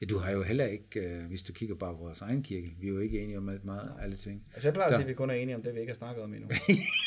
Ja, 0.00 0.06
du 0.06 0.18
har 0.18 0.30
jo 0.30 0.42
heller 0.42 0.66
ikke, 0.66 1.00
øh, 1.00 1.26
hvis 1.26 1.42
du 1.42 1.52
kigger 1.52 1.74
bare 1.74 1.94
på 1.94 1.98
vores 1.98 2.20
egen 2.20 2.42
kirke, 2.42 2.74
vi 2.80 2.86
er 2.86 2.90
jo 2.90 2.98
ikke 2.98 3.20
enige 3.20 3.38
om 3.38 3.48
alt 3.48 3.64
meget, 3.64 3.92
alle 4.02 4.16
ting. 4.16 4.44
Altså 4.54 4.68
jeg 4.68 4.74
plejer 4.74 4.88
at 4.88 4.94
sige, 4.94 5.02
at 5.02 5.08
vi 5.08 5.14
kun 5.14 5.30
er 5.30 5.34
enige 5.34 5.54
om 5.54 5.62
det, 5.62 5.74
vi 5.74 5.80
ikke 5.80 5.90
har 5.90 5.94
snakket 5.94 6.24
om 6.24 6.34
endnu. 6.34 6.48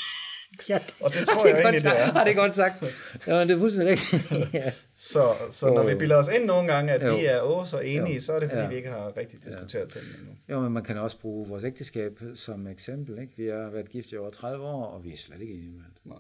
ja, 0.70 0.80
og 1.02 1.14
det 1.14 1.28
tror 1.28 1.44
det 1.44 1.50
jeg 1.50 1.62
egentlig, 1.62 1.84
det 1.84 2.00
er. 2.00 2.12
Har 2.12 2.26
det 2.26 2.36
godt 2.36 2.56
sagt. 2.56 2.84
Ja, 3.28 3.42
det 3.42 3.52
er 3.52 3.58
fuldstændig 3.58 3.92
rigtigt. 3.92 4.54
ja. 4.64 4.72
Så, 4.96 5.34
så 5.50 5.74
når 5.74 5.84
vi 5.84 5.96
bilder 5.96 6.16
os 6.16 6.28
ind 6.38 6.46
nogle 6.46 6.74
gange, 6.74 6.92
at 6.92 7.08
jo. 7.08 7.18
vi 7.18 7.26
er 7.26 7.40
også 7.40 7.72
så 7.72 7.80
enige, 7.80 8.16
jo. 8.16 8.22
så 8.22 8.34
er 8.34 8.40
det, 8.40 8.50
fordi 8.50 8.62
ja. 8.62 8.70
vi 8.70 8.76
ikke 8.76 8.90
har 8.90 9.18
rigtig 9.18 9.44
diskuteret 9.44 9.96
ja. 9.96 10.00
tingene 10.00 10.18
endnu. 10.20 10.36
Jo, 10.50 10.60
men 10.60 10.72
man 10.72 10.84
kan 10.84 10.98
også 10.98 11.20
bruge 11.20 11.48
vores 11.48 11.64
ægteskab 11.64 12.20
som 12.36 12.68
eksempel. 12.68 13.20
Ikke? 13.20 13.34
Vi 13.38 13.48
har 13.48 13.70
været 13.70 13.90
gift 13.90 14.12
i 14.12 14.18
over 14.18 14.30
30 14.30 14.66
år, 14.66 14.86
og 14.86 15.04
vi 15.04 15.14
er 15.14 15.18
slet 15.18 15.42
ikke 15.42 15.54
enige 15.54 15.72
med 15.72 15.86
det. 15.94 16.06
Nej 16.06 16.18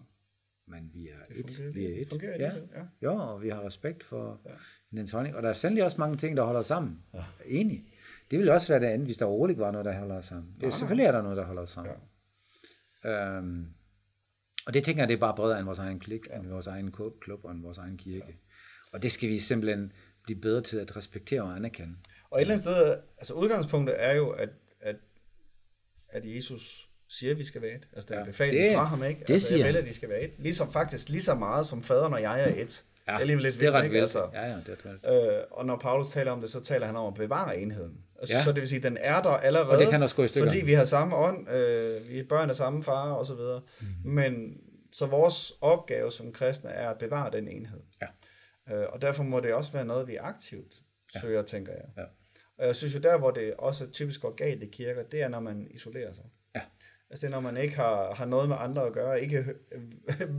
men 0.71 0.91
vi 0.94 1.07
er 1.07 1.35
et. 1.35 1.45
Fungerer, 1.45 1.71
vi 1.71 1.85
er 1.85 2.01
et. 2.01 2.09
Fungerer 2.09 2.38
ja. 2.39 2.51
Ja. 2.75 2.83
Jo, 3.03 3.15
og 3.15 3.41
vi 3.41 3.50
har 3.50 3.65
respekt 3.65 4.03
for 4.03 4.41
ja. 4.45 4.51
hinandens 4.89 5.12
holdning. 5.12 5.35
Og 5.35 5.44
der 5.44 5.50
er 5.50 5.53
sandelig 5.53 5.83
også 5.83 5.97
mange 5.97 6.18
ting, 6.18 6.38
der 6.38 6.44
holder 6.44 6.59
os 6.59 6.68
sammen. 6.68 7.03
Ja. 7.13 7.23
Enig. 7.45 7.85
Det 8.31 8.39
ville 8.39 8.53
også 8.53 8.73
være 8.73 8.79
det 8.79 8.88
andet, 8.88 9.07
hvis 9.07 9.18
der 9.18 9.25
overhovedet 9.25 9.51
ikke 9.51 9.62
var 9.62 9.71
noget, 9.71 9.85
der 9.85 10.00
holder 10.00 10.15
os 10.15 10.25
sammen. 10.25 10.56
Det, 10.62 10.68
er, 10.68 10.71
selvfølgelig 10.71 11.06
er 11.06 11.12
der 11.12 11.21
noget, 11.21 11.38
der 11.38 11.45
holder 11.45 11.62
os 11.62 11.69
sammen. 11.69 11.95
Ja. 13.03 13.38
Øhm, 13.38 13.65
og 14.68 14.73
det 14.73 14.83
tænker 14.83 15.01
jeg, 15.01 15.07
det 15.07 15.13
er 15.13 15.19
bare 15.19 15.35
bredere 15.35 15.59
end 15.59 15.65
vores 15.65 15.79
egen 15.79 16.00
klik, 16.00 16.27
ja. 16.29 16.39
end 16.39 16.47
vores 16.47 16.68
egen 16.68 16.91
klub 16.91 17.45
og 17.45 17.51
end 17.51 17.62
vores 17.62 17.77
egen 17.77 17.97
kirke. 17.97 18.25
Ja. 18.27 18.33
Og 18.94 19.03
det 19.03 19.12
skal 19.12 19.29
vi 19.29 19.39
simpelthen 19.39 19.91
blive 20.24 20.41
bedre 20.41 20.62
til 20.62 20.77
at 20.77 20.97
respektere 20.97 21.41
og 21.41 21.56
anerkende. 21.56 21.95
Og 22.31 22.38
et 22.38 22.41
eller 22.41 22.53
andet 22.53 22.63
sted, 22.63 22.97
altså 23.17 23.33
udgangspunktet 23.33 24.03
er 24.03 24.13
jo, 24.13 24.29
at, 24.29 24.50
at, 24.79 24.95
at 26.09 26.35
Jesus 26.35 26.90
siger, 27.11 27.31
at 27.31 27.37
vi 27.37 27.43
skal 27.43 27.61
være 27.61 27.75
et. 27.75 27.89
Altså, 27.93 28.13
er 28.13 28.19
ja, 28.19 28.25
befaling 28.25 28.75
fra 28.75 28.83
ham, 28.83 29.03
ikke? 29.03 29.21
Det 29.27 29.33
altså, 29.33 29.47
siger 29.47 29.65
jeg 29.65 29.67
vil, 29.67 29.77
at 29.77 29.85
de 29.85 29.93
skal 29.93 30.09
være 30.09 30.21
et. 30.21 30.33
Ligesom 30.37 30.71
faktisk 30.71 31.09
lige 31.09 31.21
så 31.21 31.35
meget 31.35 31.67
som 31.67 31.83
faderen 31.83 32.13
og 32.13 32.21
jeg 32.21 32.41
er 32.41 32.47
et. 32.47 32.83
Ja, 33.07 33.11
det 33.11 33.17
er 33.17 33.19
alligevel 33.19 33.43
lidt 33.43 33.59
det 33.59 33.67
er 33.67 33.71
ret 33.71 33.83
vildt, 33.83 34.01
altså, 34.01 34.29
ja, 34.33 34.45
ja, 34.45 34.55
det 34.55 34.77
er 34.83 35.09
ret. 35.09 35.37
Øh, 35.37 35.43
og 35.51 35.65
når 35.65 35.77
Paulus 35.77 36.07
taler 36.07 36.31
om 36.31 36.41
det, 36.41 36.51
så 36.51 36.59
taler 36.59 36.85
han 36.85 36.95
om 36.95 37.07
at 37.07 37.13
bevare 37.13 37.57
enheden. 37.57 37.97
Altså, 38.19 38.35
ja. 38.35 38.43
Så 38.43 38.51
det 38.51 38.59
vil 38.59 38.67
sige, 38.67 38.77
at 38.77 38.83
den 38.83 38.97
er 39.01 39.21
der 39.21 39.29
allerede, 39.29 39.69
og 39.69 39.79
det 39.79 39.89
kan 39.89 40.03
også 40.03 40.15
gå 40.15 40.23
i 40.23 40.27
stykker. 40.27 40.49
fordi 40.49 40.65
vi 40.65 40.73
har 40.73 40.83
samme 40.83 41.15
ånd, 41.15 41.49
øh, 41.49 42.09
vi 42.09 42.19
er 42.19 42.23
børn 42.29 42.49
af 42.49 42.55
samme 42.55 42.83
far 42.83 43.11
og 43.11 43.25
så 43.25 43.35
videre. 43.35 43.61
Mm. 43.81 44.11
Men 44.11 44.57
så 44.93 45.05
vores 45.05 45.53
opgave 45.61 46.11
som 46.11 46.31
kristne 46.31 46.69
er 46.69 46.89
at 46.89 46.97
bevare 46.97 47.31
den 47.31 47.47
enhed. 47.47 47.79
Ja. 48.01 48.75
Øh, 48.75 48.85
og 48.89 49.01
derfor 49.01 49.23
må 49.23 49.39
det 49.39 49.53
også 49.53 49.71
være 49.71 49.85
noget, 49.85 50.07
vi 50.07 50.15
aktivt 50.15 50.73
søger, 51.21 51.39
ja. 51.39 51.45
tænker 51.45 51.71
jeg. 51.71 51.85
Ja. 51.97 52.03
Og 52.57 52.67
jeg 52.67 52.75
synes 52.75 52.95
jo, 52.95 52.99
der 52.99 53.17
hvor 53.17 53.31
det 53.31 53.53
også 53.53 53.87
typisk 53.91 54.21
går 54.21 54.35
galt 54.35 54.63
i 54.63 54.65
kirker, 54.65 55.03
det 55.03 55.21
er, 55.21 55.27
når 55.27 55.39
man 55.39 55.67
isolerer 55.71 56.11
sig. 56.13 56.23
Altså 57.11 57.27
det 57.27 57.33
er, 57.33 57.41
når 57.41 57.51
man 57.51 57.57
ikke 57.57 57.75
har, 57.75 58.13
har 58.15 58.25
noget 58.25 58.49
med 58.49 58.55
andre 58.59 58.87
at 58.87 58.93
gøre, 58.93 59.21
ikke 59.21 59.45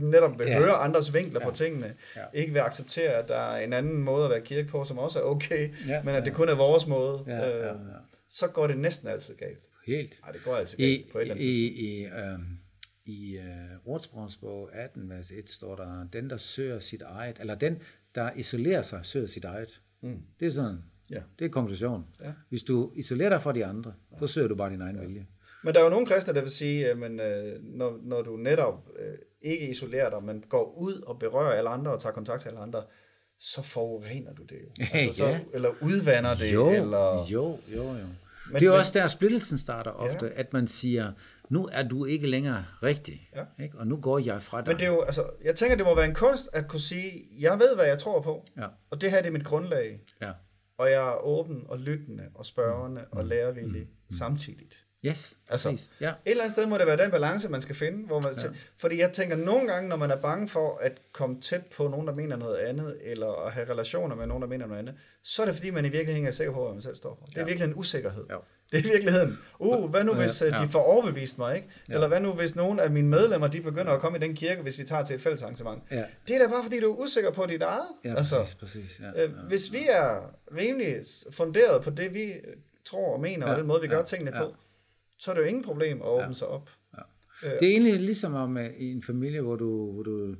netop 0.01 0.39
vil 0.39 0.47
ja. 0.47 0.59
høre 0.59 0.73
andres 0.73 1.13
vinkler 1.13 1.39
ja. 1.39 1.49
på 1.49 1.55
tingene, 1.55 1.93
ja. 2.15 2.21
ikke 2.33 2.53
vil 2.53 2.59
acceptere, 2.59 3.11
at 3.11 3.27
der 3.27 3.35
er 3.35 3.63
en 3.63 3.73
anden 3.73 3.97
måde 3.97 4.25
at 4.25 4.31
være 4.31 4.41
kirke 4.41 4.67
på, 4.67 4.83
som 4.83 4.97
også 4.97 5.19
er 5.19 5.23
okay, 5.23 5.69
ja. 5.87 6.03
men 6.03 6.15
at 6.15 6.25
det 6.25 6.33
kun 6.33 6.49
er 6.49 6.55
vores 6.55 6.87
måde, 6.87 7.23
ja, 7.27 7.37
ja, 7.37 7.57
ja. 7.57 7.73
Øh, 7.73 7.79
så 8.29 8.47
går 8.47 8.67
det 8.67 8.77
næsten 8.77 9.07
altid 9.07 9.35
galt. 9.35 9.69
Helt. 9.85 10.19
Nej, 10.21 10.31
det 10.31 10.43
går 10.43 10.55
altid 10.55 10.77
galt 10.77 10.89
I, 10.89 11.09
på 11.11 11.17
et 11.17 11.21
eller 11.21 11.35
andet 11.35 11.45
i, 11.45 11.99
i, 11.99 12.05
øh, 12.05 12.39
I 13.05 13.37
uh, 13.37 13.93
Ordsprogsbog 13.93 14.69
18, 14.73 15.09
vers 15.09 15.31
1 15.31 15.49
står 15.49 15.75
der, 15.75 16.07
den 16.13 16.29
der 16.29 16.37
søger 16.37 16.79
sit 16.79 17.01
eget, 17.01 17.39
eller 17.39 17.55
den 17.55 17.81
der 18.15 18.31
isolerer 18.35 18.81
sig, 18.81 18.99
søger 19.03 19.27
sit 19.27 19.45
eget. 19.45 19.81
Mm. 20.01 20.19
Det 20.39 20.45
er 20.45 20.49
sådan, 20.49 20.77
ja. 21.11 21.21
det 21.39 21.45
er 21.45 21.49
konklusion. 21.49 22.05
Ja. 22.21 22.33
Hvis 22.49 22.63
du 22.63 22.91
isolerer 22.95 23.29
dig 23.29 23.41
fra 23.41 23.51
de 23.51 23.65
andre, 23.65 23.93
ja. 24.11 24.17
så 24.19 24.27
søger 24.27 24.47
du 24.47 24.55
bare 24.55 24.69
din 24.69 24.81
egen 24.81 24.95
ja. 24.95 25.01
vilje. 25.01 25.25
Men 25.63 25.73
der 25.73 25.79
er 25.79 25.83
jo 25.83 25.89
nogle 25.89 26.05
kristne, 26.05 26.33
der 26.33 26.41
vil 26.41 26.51
sige, 26.51 26.89
at 26.89 26.97
men, 26.97 27.19
øh, 27.19 27.63
når, 27.63 27.99
når 28.03 28.21
du 28.21 28.37
netop 28.37 28.89
øh, 28.99 29.17
ikke 29.41 29.69
isolerer 29.69 30.09
dig, 30.09 30.23
men 30.23 30.43
går 30.49 30.77
ud 30.77 30.93
og 30.93 31.19
berører 31.19 31.51
alle 31.51 31.69
andre 31.69 31.91
og 31.91 32.01
tager 32.01 32.13
kontakt 32.13 32.41
til 32.41 32.49
alle 32.49 32.59
andre, 32.59 32.83
så 33.39 33.61
forurener 33.61 34.33
du 34.33 34.43
det 34.43 34.57
jo. 34.61 34.85
Altså, 34.93 35.17
så, 35.17 35.39
eller 35.53 35.69
udvander 35.81 36.35
det. 36.35 36.53
Jo, 36.53 36.69
eller... 36.69 37.27
jo, 37.31 37.59
jo, 37.75 37.83
jo. 37.83 38.05
Men, 38.47 38.59
det 38.59 38.67
er 38.67 38.71
men, 38.71 38.79
også 38.79 38.91
der, 38.93 39.07
splittelsen 39.07 39.57
starter 39.57 39.91
ofte, 39.91 40.25
ja. 40.25 40.31
at 40.35 40.53
man 40.53 40.67
siger, 40.67 41.11
nu 41.49 41.69
er 41.71 41.87
du 41.87 42.05
ikke 42.05 42.27
længere 42.27 42.65
rigtig, 42.83 43.29
ja. 43.35 43.63
ikke? 43.63 43.77
og 43.77 43.87
nu 43.87 43.97
går 43.97 44.19
jeg 44.19 44.43
fra 44.43 44.61
dig. 44.61 44.67
Men 44.67 44.79
det 44.79 44.85
er 44.85 44.91
jo, 44.91 45.01
altså, 45.01 45.29
jeg 45.43 45.55
tænker, 45.55 45.75
det 45.75 45.85
må 45.85 45.95
være 45.95 46.05
en 46.05 46.15
kunst 46.15 46.49
at 46.53 46.67
kunne 46.67 46.79
sige, 46.79 47.11
jeg 47.39 47.59
ved, 47.59 47.75
hvad 47.75 47.85
jeg 47.85 47.97
tror 47.97 48.21
på, 48.21 48.45
ja. 48.57 48.67
og 48.89 49.01
det 49.01 49.11
her 49.11 49.21
det 49.21 49.27
er 49.27 49.31
mit 49.31 49.43
grundlag, 49.43 49.99
ja. 50.21 50.31
og 50.77 50.89
jeg 50.89 51.07
er 51.07 51.25
åben 51.25 51.63
og 51.67 51.79
lyttende 51.79 52.23
og 52.35 52.45
spørgende 52.45 53.01
mm. 53.01 53.17
og 53.17 53.25
lærervillig 53.25 53.81
mm. 53.81 53.87
mm. 54.09 54.15
samtidigt. 54.15 54.85
Yes, 55.05 55.37
altså, 55.49 55.69
præcis. 55.69 55.89
Ja. 56.01 56.09
Et 56.09 56.15
eller 56.25 56.43
andet 56.43 56.55
sted 56.55 56.65
må 56.65 56.77
det 56.77 56.87
være 56.87 56.97
den 56.97 57.11
balance, 57.11 57.49
man 57.49 57.61
skal 57.61 57.75
finde. 57.75 58.05
Hvor 58.05 58.19
man 58.19 58.33
ja. 58.43 58.49
fordi 58.77 58.99
jeg 58.99 59.11
tænker, 59.11 59.35
nogle 59.35 59.67
gange, 59.67 59.89
når 59.89 59.95
man 59.95 60.11
er 60.11 60.15
bange 60.15 60.47
for 60.47 60.77
at 60.81 61.01
komme 61.11 61.41
tæt 61.41 61.65
på 61.65 61.87
nogen, 61.87 62.07
der 62.07 62.13
mener 62.13 62.35
noget 62.35 62.57
andet, 62.57 62.97
eller 63.01 63.45
at 63.45 63.51
have 63.51 63.69
relationer 63.69 64.15
med 64.15 64.27
nogen, 64.27 64.41
der 64.41 64.47
mener 64.47 64.67
noget 64.67 64.79
andet, 64.79 64.95
så 65.23 65.41
er 65.41 65.45
det 65.45 65.55
fordi, 65.55 65.69
man 65.69 65.85
i 65.85 65.89
virkeligheden 65.89 66.27
er 66.27 66.31
sikker 66.31 66.53
på, 66.53 66.63
hvad 66.63 66.73
man 66.73 66.81
selv 66.81 66.95
står 66.95 67.15
for. 67.19 67.25
Det 67.25 67.37
er 67.37 67.41
ja. 67.41 67.45
virkelig 67.45 67.67
en 67.67 67.75
usikkerhed. 67.75 68.23
Ja. 68.29 68.35
Det 68.71 68.79
er 68.79 68.83
i 68.83 68.91
virkeligheden, 68.91 69.39
uh, 69.59 69.89
hvad 69.89 70.03
nu 70.03 70.13
hvis 70.13 70.41
ja, 70.41 70.47
øh, 70.47 70.53
ja. 70.59 70.65
de 70.65 70.69
får 70.69 70.83
overbevist 70.83 71.37
mig, 71.37 71.55
ikke? 71.55 71.67
Ja. 71.89 71.93
Eller 71.93 72.07
hvad 72.07 72.19
nu 72.19 72.31
hvis 72.31 72.55
nogen 72.55 72.79
af 72.79 72.91
mine 72.91 73.07
medlemmer, 73.07 73.47
de 73.47 73.61
begynder 73.61 73.91
at 73.91 74.01
komme 74.01 74.17
i 74.17 74.21
den 74.21 74.35
kirke, 74.35 74.61
hvis 74.61 74.79
vi 74.79 74.83
tager 74.83 75.03
til 75.03 75.15
et 75.15 75.21
fælles 75.21 75.41
arrangement. 75.41 75.83
Ja. 75.91 76.03
Det 76.27 76.35
er 76.35 76.39
da 76.39 76.47
bare 76.47 76.63
fordi, 76.63 76.79
du 76.79 76.93
er 76.93 76.95
usikker 76.95 77.31
på 77.31 77.45
dit 77.49 77.61
eget. 77.61 77.87
Ja, 78.05 78.15
altså, 78.15 78.37
præcis, 78.39 78.55
præcis. 78.55 78.99
Ja, 78.99 79.23
øh, 79.23 79.31
ja. 79.31 79.47
Hvis 79.47 79.71
vi 79.71 79.79
er 79.89 80.33
rimelig 80.57 80.95
funderet 81.31 81.83
på 81.83 81.89
det, 81.89 82.13
vi 82.13 82.33
tror 82.85 83.13
og 83.13 83.19
mener, 83.19 83.45
ja, 83.45 83.51
og 83.51 83.59
den 83.59 83.67
måde, 83.67 83.81
vi 83.81 83.87
gør 83.87 83.97
ja, 83.97 84.03
tingene 84.03 84.31
ja. 84.37 84.43
på, 84.43 84.55
så 85.23 85.31
er 85.31 85.35
det 85.35 85.41
jo 85.41 85.47
ingen 85.47 85.63
problem 85.63 86.01
at 86.01 86.07
åbne 86.07 86.27
ja. 86.27 86.33
sig 86.33 86.47
op. 86.47 86.69
Ja. 86.97 87.01
Øh, 87.47 87.59
det 87.59 87.67
er 87.67 87.71
egentlig 87.71 87.99
ligesom 87.99 88.33
om 88.33 88.55
uh, 88.55 88.65
i 88.77 88.91
en 88.91 89.01
familie, 89.01 89.41
hvor 89.41 89.55
du, 89.55 89.91
hvor 89.91 90.03
du, 90.03 90.35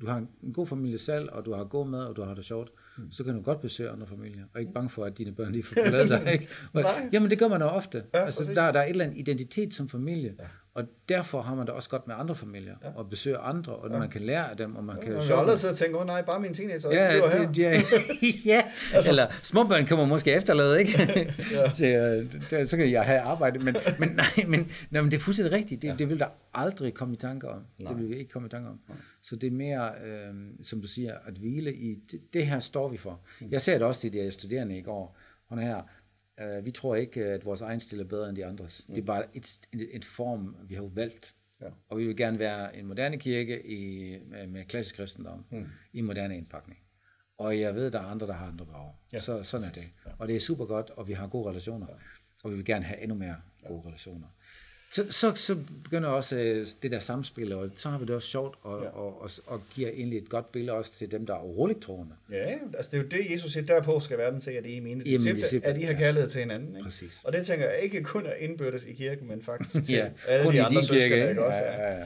du 0.00 0.06
har 0.06 0.16
en 0.42 0.52
god 0.52 0.66
familie 0.66 0.98
selv, 0.98 1.28
og 1.32 1.44
du 1.44 1.54
har 1.54 1.64
god 1.64 1.86
mad, 1.86 2.04
og 2.04 2.16
du 2.16 2.22
har 2.22 2.34
det 2.34 2.44
sjovt, 2.44 2.72
mm. 2.98 3.10
så 3.10 3.24
kan 3.24 3.34
du 3.34 3.42
godt 3.42 3.60
besøge 3.60 3.90
andre 3.90 4.06
familier, 4.06 4.44
og 4.54 4.60
ikke 4.60 4.72
bange 4.72 4.90
for, 4.90 5.04
at 5.04 5.18
dine 5.18 5.32
børn 5.32 5.52
lige 5.52 5.62
får 5.62 5.74
dig. 6.08 6.32
Ikke? 6.32 6.48
Og, 6.72 6.84
jamen 7.12 7.30
det 7.30 7.38
gør 7.38 7.48
man 7.48 7.60
jo 7.60 7.66
ofte. 7.66 8.04
Ja, 8.14 8.24
altså, 8.24 8.44
der, 8.54 8.72
der 8.72 8.80
er 8.80 8.84
et 8.84 8.90
eller 8.90 9.04
andet 9.04 9.18
identitet 9.18 9.74
som 9.74 9.88
familie, 9.88 10.34
ja. 10.38 10.44
Og 10.76 10.84
derfor 11.08 11.40
har 11.40 11.54
man 11.54 11.66
det 11.66 11.74
også 11.74 11.88
godt 11.88 12.06
med 12.06 12.14
andre 12.18 12.34
familier, 12.34 12.74
ja. 12.84 12.88
og 12.96 13.10
besøger 13.10 13.38
andre, 13.38 13.72
og 13.72 13.90
ja. 13.90 13.98
man 13.98 14.08
kan 14.08 14.20
lære 14.20 14.50
af 14.50 14.56
dem, 14.56 14.76
og 14.76 14.84
man 14.84 14.96
kan 15.00 15.12
Man 15.12 15.22
jo 15.22 15.26
kan 15.26 15.36
aldrig 15.36 15.58
sidde 15.58 15.72
og 15.72 15.76
tænke, 15.76 15.96
åh 15.96 16.00
oh, 16.00 16.06
nej, 16.06 16.22
bare 16.22 16.40
min 16.40 16.54
teenager, 16.54 16.90
Ja, 16.92 17.16
ja, 17.16 17.28
her. 17.28 17.52
det, 17.52 17.58
ja, 17.58 17.70
ja. 18.52 18.62
altså. 18.94 19.10
eller 19.10 19.26
småbørn 19.42 19.86
kan 19.86 19.96
man 19.96 20.08
måske 20.08 20.32
efterlade, 20.32 20.80
ikke? 20.80 21.32
ja. 21.52 21.74
så, 21.74 21.86
øh, 21.86 22.32
det, 22.50 22.70
så 22.70 22.76
kan 22.76 22.90
jeg 22.90 23.02
have 23.02 23.20
arbejde, 23.20 23.58
men, 23.58 23.76
men, 23.98 24.08
nej, 24.08 24.46
men, 24.48 24.70
nej, 24.90 25.02
men 25.02 25.10
det 25.10 25.16
er 25.16 25.20
fuldstændig 25.20 25.52
rigtigt, 25.52 25.82
det, 25.82 25.88
ja. 25.88 25.94
det 25.94 26.08
vil 26.08 26.18
der 26.18 26.28
aldrig 26.54 26.94
komme 26.94 27.14
i 27.14 27.16
tanke 27.16 27.48
om. 27.48 27.62
Nej. 27.80 27.92
Det 27.92 28.02
vil 28.02 28.10
vi 28.10 28.16
ikke 28.16 28.30
komme 28.30 28.46
i 28.46 28.50
tanke 28.50 28.68
om. 28.68 28.80
Nej. 28.88 28.98
Så 29.22 29.36
det 29.36 29.46
er 29.46 29.50
mere, 29.50 29.90
øh, 30.04 30.34
som 30.62 30.80
du 30.80 30.86
siger, 30.86 31.14
at 31.26 31.34
hvile 31.34 31.74
i, 31.74 31.94
det, 32.10 32.20
det 32.32 32.46
her 32.46 32.60
står 32.60 32.88
vi 32.88 32.96
for. 32.96 33.20
Mm. 33.40 33.48
Jeg 33.50 33.60
ser 33.60 33.72
det 33.72 33.82
også 33.82 34.00
til 34.00 34.12
de 34.12 34.30
studerende 34.30 34.78
i 34.78 34.82
går, 34.82 35.16
hun 35.48 35.58
her, 35.58 35.82
Uh, 36.42 36.64
vi 36.64 36.70
tror 36.70 36.94
ikke, 36.94 37.24
at 37.24 37.44
vores 37.44 37.62
egen 37.62 37.80
stil 37.80 38.00
er 38.00 38.04
bedre 38.04 38.28
end 38.28 38.36
de 38.36 38.44
andres. 38.44 38.88
Mm. 38.88 38.94
Det 38.94 39.02
er 39.02 39.06
bare 39.06 39.24
et, 39.36 39.60
et, 39.72 39.88
et 39.92 40.04
form, 40.04 40.56
vi 40.68 40.74
har 40.74 40.82
valgt. 40.82 41.34
Ja. 41.60 41.66
Og 41.88 41.98
vi 41.98 42.06
vil 42.06 42.16
gerne 42.16 42.38
være 42.38 42.76
en 42.76 42.86
moderne 42.86 43.18
kirke 43.18 43.66
i, 43.66 44.10
med, 44.26 44.46
med 44.46 44.64
klassisk 44.64 44.96
kristendom 44.96 45.44
mm. 45.50 45.66
i 45.92 46.00
moderne 46.00 46.36
indpakning. 46.36 46.80
Og 47.38 47.60
jeg 47.60 47.74
ved, 47.74 47.86
at 47.86 47.92
der 47.92 48.00
er 48.00 48.04
andre, 48.04 48.26
der 48.26 48.32
har 48.32 48.46
andre 48.46 48.66
behov. 48.66 49.00
Ja, 49.12 49.18
så, 49.18 49.42
sådan 49.42 49.68
er 49.68 49.72
det. 49.72 49.82
Ja. 50.06 50.10
Og 50.18 50.28
det 50.28 50.36
er 50.36 50.40
super 50.40 50.64
godt, 50.64 50.90
og 50.90 51.08
vi 51.08 51.12
har 51.12 51.26
gode 51.26 51.48
relationer. 51.48 51.86
Ja. 51.90 51.94
Og 52.44 52.50
vi 52.50 52.56
vil 52.56 52.64
gerne 52.64 52.84
have 52.84 53.00
endnu 53.00 53.16
mere 53.16 53.36
gode 53.66 53.80
ja. 53.84 53.88
relationer 53.88 54.28
så, 54.96 55.12
så, 55.12 55.34
så 55.34 55.56
begynder 55.84 56.08
også 56.08 56.36
øh, 56.36 56.66
det 56.82 56.90
der 56.90 57.00
samspil, 57.00 57.52
og 57.52 57.70
så 57.74 57.88
har 57.88 57.98
vi 57.98 58.04
det 58.04 58.14
også 58.14 58.28
sjovt, 58.28 58.58
og, 58.62 58.82
ja. 58.82 58.88
og, 58.88 59.22
og, 59.22 59.30
og 59.46 59.62
giver 59.74 59.88
egentlig 59.88 60.18
et 60.18 60.28
godt 60.28 60.52
billede 60.52 60.72
også 60.72 60.92
til 60.92 61.10
dem, 61.10 61.26
der 61.26 61.34
er 61.34 61.38
overhovedet 61.38 61.82
troende. 61.82 62.12
Ja, 62.30 62.54
altså 62.76 62.90
det 62.90 62.98
er 62.98 63.02
jo 63.02 63.08
det, 63.08 63.32
Jesus 63.32 63.52
siger, 63.52 63.66
derpå 63.66 64.00
skal 64.00 64.18
verden 64.18 64.40
se, 64.40 64.50
at 64.58 64.66
I 64.66 64.76
er 64.76 64.82
mine 64.82 65.04
disciple, 65.04 65.66
at 65.66 65.76
I 65.76 65.82
har 65.82 65.94
kærlighed 65.94 66.30
til 66.30 66.40
hinanden. 66.40 66.76
Ikke? 66.76 66.84
Præcis. 66.84 67.20
Og 67.24 67.32
det 67.32 67.46
tænker 67.46 67.66
jeg 67.66 67.78
ikke 67.78 68.02
kun 68.02 68.26
er 68.26 68.34
indbyrdes 68.34 68.84
i 68.84 68.92
kirken, 68.92 69.28
men 69.28 69.42
faktisk 69.42 69.84
til 69.86 69.94
ja, 69.94 70.08
alle 70.28 70.52
de 70.52 70.62
andre 70.62 70.82
søskende, 70.82 71.28
ikke 71.28 71.44
også? 71.44 71.58
Ja, 71.58 71.72
ja, 71.72 71.92
ja, 71.92 71.98
ja. 71.98 72.04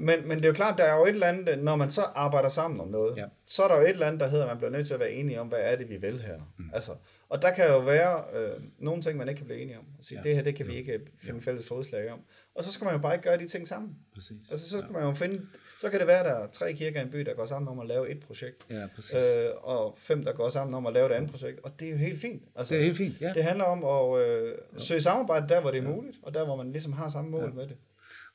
Men, 0.00 0.28
men 0.28 0.36
det 0.38 0.44
er 0.44 0.48
jo 0.48 0.54
klart, 0.54 0.78
der 0.78 0.84
er 0.84 0.96
jo 0.96 1.04
et 1.04 1.10
eller 1.10 1.26
andet, 1.26 1.58
når 1.58 1.76
man 1.76 1.90
så 1.90 2.02
arbejder 2.14 2.48
sammen 2.48 2.80
om 2.80 2.88
noget, 2.88 3.16
ja. 3.16 3.24
så 3.46 3.62
er 3.62 3.68
der 3.68 3.76
jo 3.76 3.82
et 3.82 3.88
eller 3.88 4.06
andet, 4.06 4.20
der 4.20 4.28
hedder, 4.28 4.44
at 4.44 4.50
man 4.50 4.56
bliver 4.56 4.70
nødt 4.70 4.86
til 4.86 4.94
at 4.94 5.00
være 5.00 5.10
enige 5.10 5.40
om, 5.40 5.46
hvad 5.46 5.58
er 5.62 5.76
det, 5.76 5.90
vi 5.90 5.96
vil 5.96 6.20
her. 6.20 6.36
Mm. 6.58 6.64
Altså, 6.74 6.92
og 7.32 7.42
der 7.42 7.50
kan 7.50 7.68
jo 7.68 7.78
være 7.78 8.24
øh, 8.34 8.60
nogle 8.78 9.02
ting, 9.02 9.18
man 9.18 9.28
ikke 9.28 9.38
kan 9.38 9.46
blive 9.46 9.60
enige 9.60 9.78
om. 9.78 9.84
Og 9.98 10.04
sige, 10.04 10.18
ja. 10.18 10.28
det 10.28 10.36
her, 10.36 10.42
det 10.42 10.54
kan 10.54 10.66
vi 10.66 10.74
ikke 10.74 11.00
finde 11.18 11.40
ja. 11.44 11.50
fælles 11.50 11.68
fodslag 11.68 12.12
om. 12.12 12.18
Og 12.54 12.64
så 12.64 12.72
skal 12.72 12.84
man 12.84 12.94
jo 12.94 13.00
bare 13.00 13.14
ikke 13.14 13.28
gøre 13.28 13.38
de 13.38 13.48
ting 13.48 13.68
sammen. 13.68 13.96
Præcis. 14.14 14.36
Altså, 14.50 14.68
så 14.68 14.78
skal 14.78 14.88
ja. 14.92 14.98
man 14.98 15.02
jo 15.02 15.14
finde, 15.14 15.40
så 15.80 15.90
kan 15.90 15.98
det 15.98 16.06
være, 16.06 16.18
at 16.18 16.24
der 16.24 16.32
er 16.32 16.46
tre 16.46 16.72
kirker 16.72 17.00
i 17.00 17.02
en 17.02 17.10
by, 17.10 17.18
der 17.18 17.34
går 17.34 17.44
sammen 17.44 17.68
om 17.68 17.80
at 17.80 17.86
lave 17.86 18.10
et 18.10 18.20
projekt. 18.20 18.66
Ja, 18.70 18.86
præcis. 18.94 19.14
Øh, 19.14 19.48
og 19.62 19.94
fem, 19.98 20.24
der 20.24 20.32
går 20.32 20.48
sammen 20.48 20.74
om 20.74 20.86
at 20.86 20.92
lave 20.92 21.06
et 21.06 21.12
andet 21.12 21.30
projekt. 21.30 21.60
Og 21.62 21.80
det 21.80 21.86
er 21.86 21.92
jo 21.92 21.96
helt 21.96 22.20
fint. 22.20 22.42
Altså, 22.56 22.74
det 22.74 22.80
er 22.80 22.84
helt 22.84 22.96
fint, 22.96 23.20
ja. 23.20 23.32
Det 23.32 23.44
handler 23.44 23.64
om 23.64 23.84
at 23.84 24.26
øh, 24.26 24.54
søge 24.78 25.00
samarbejde 25.00 25.48
der, 25.48 25.60
hvor 25.60 25.70
det 25.70 25.80
er 25.80 25.84
ja. 25.84 25.90
muligt, 25.90 26.18
og 26.22 26.34
der, 26.34 26.44
hvor 26.44 26.56
man 26.56 26.72
ligesom 26.72 26.92
har 26.92 27.08
samme 27.08 27.30
mål 27.30 27.42
ja. 27.42 27.50
med 27.50 27.66
det. 27.66 27.76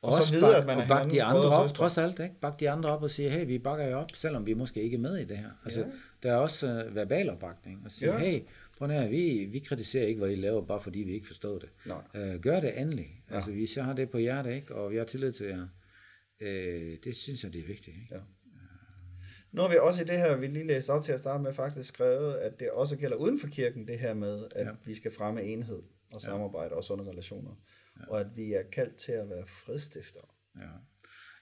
Og, 0.02 0.14
og 0.14 0.24
så 0.24 0.34
videre, 0.34 0.52
bak, 0.52 0.62
at 0.62 0.68
man 0.68 0.78
og 0.78 0.88
bakke 0.88 1.12
de 1.12 1.24
andre 1.24 1.50
op, 1.50 1.70
trods 1.70 1.98
alt, 1.98 2.20
ikke? 2.20 2.36
Bak 2.42 2.60
de 2.60 2.70
andre 2.70 2.90
op 2.90 3.04
og 3.04 3.12
sige, 3.12 3.30
hey, 3.30 3.46
vi 3.46 3.60
bakker 3.60 3.86
jo 3.86 4.00
op, 4.00 4.10
selvom 4.14 4.46
vi 4.46 4.54
måske 4.54 4.82
ikke 4.82 4.96
er 4.96 5.02
med 5.02 5.18
i 5.18 5.26
det 5.26 5.38
her. 5.38 5.50
Altså, 5.64 5.80
ja. 5.80 5.86
der 6.24 6.32
er 6.32 6.38
også 6.38 6.86
uh, 6.88 6.96
verbal 6.96 7.30
opbakning, 7.30 7.82
og 7.86 7.92
sige, 7.92 8.14
ja. 8.14 8.18
hey, 8.18 8.42
prøv 8.78 8.90
her, 8.90 9.08
vi, 9.08 9.46
vi 9.52 9.60
kritiserer 9.60 10.06
ikke, 10.06 10.20
hvad 10.20 10.32
I 10.32 10.36
laver, 10.36 10.66
bare 10.66 10.82
fordi 10.82 11.00
vi 11.00 11.14
ikke 11.14 11.28
forstår 11.28 11.60
det. 11.60 11.70
Nej. 11.86 12.34
Uh, 12.36 12.42
gør 12.42 12.60
det 12.60 12.82
endelig. 12.82 13.24
Ja. 13.30 13.36
Altså, 13.36 13.52
hvis 13.52 13.78
jeg 13.78 13.86
har 13.86 13.94
det 13.94 14.10
på 14.10 14.18
hjertet, 14.18 14.54
ikke? 14.54 14.76
og 14.76 14.92
vi 14.92 14.98
har 14.98 15.04
tillid 15.04 15.32
til 15.32 15.48
jer, 15.48 15.68
uh, 16.42 16.98
det 17.04 17.16
synes 17.16 17.44
jeg, 17.44 17.54
det 17.54 17.62
er 17.62 17.68
vigtigt. 17.68 17.98
Ikke? 18.02 18.16
Ja. 18.16 18.20
Nu 19.52 19.62
har 19.62 19.70
vi 19.70 19.78
også 19.78 20.02
i 20.02 20.06
det 20.06 20.18
her, 20.18 20.36
vi 20.36 20.48
lige 20.48 20.68
læste 20.68 20.90
op 20.90 21.04
til 21.04 21.12
at 21.12 21.20
starte 21.20 21.44
med, 21.44 21.54
faktisk 21.54 21.90
skrevet, 21.90 22.34
at 22.34 22.60
det 22.60 22.72
også 22.72 22.98
gælder 22.98 23.18
uden 23.18 23.40
for 23.40 23.48
kirken, 23.48 23.88
det 23.88 24.00
her 24.00 24.14
med, 24.14 24.40
at 24.56 24.66
ja. 24.66 24.72
vi 24.86 24.94
skal 24.94 25.12
fremme 25.12 25.44
enhed 25.44 25.82
og 26.14 26.22
samarbejde 26.22 26.70
ja. 26.70 26.76
og 26.76 26.84
sunde 26.84 27.12
relationer 27.12 27.56
ja. 28.00 28.06
og 28.08 28.20
at 28.20 28.38
vi 28.38 28.54
er 28.54 28.64
kaldt 28.72 28.96
til 28.96 29.12
at 29.12 29.30
være 29.30 29.48
fredstiftere. 29.48 30.26
Ja. 30.56 30.70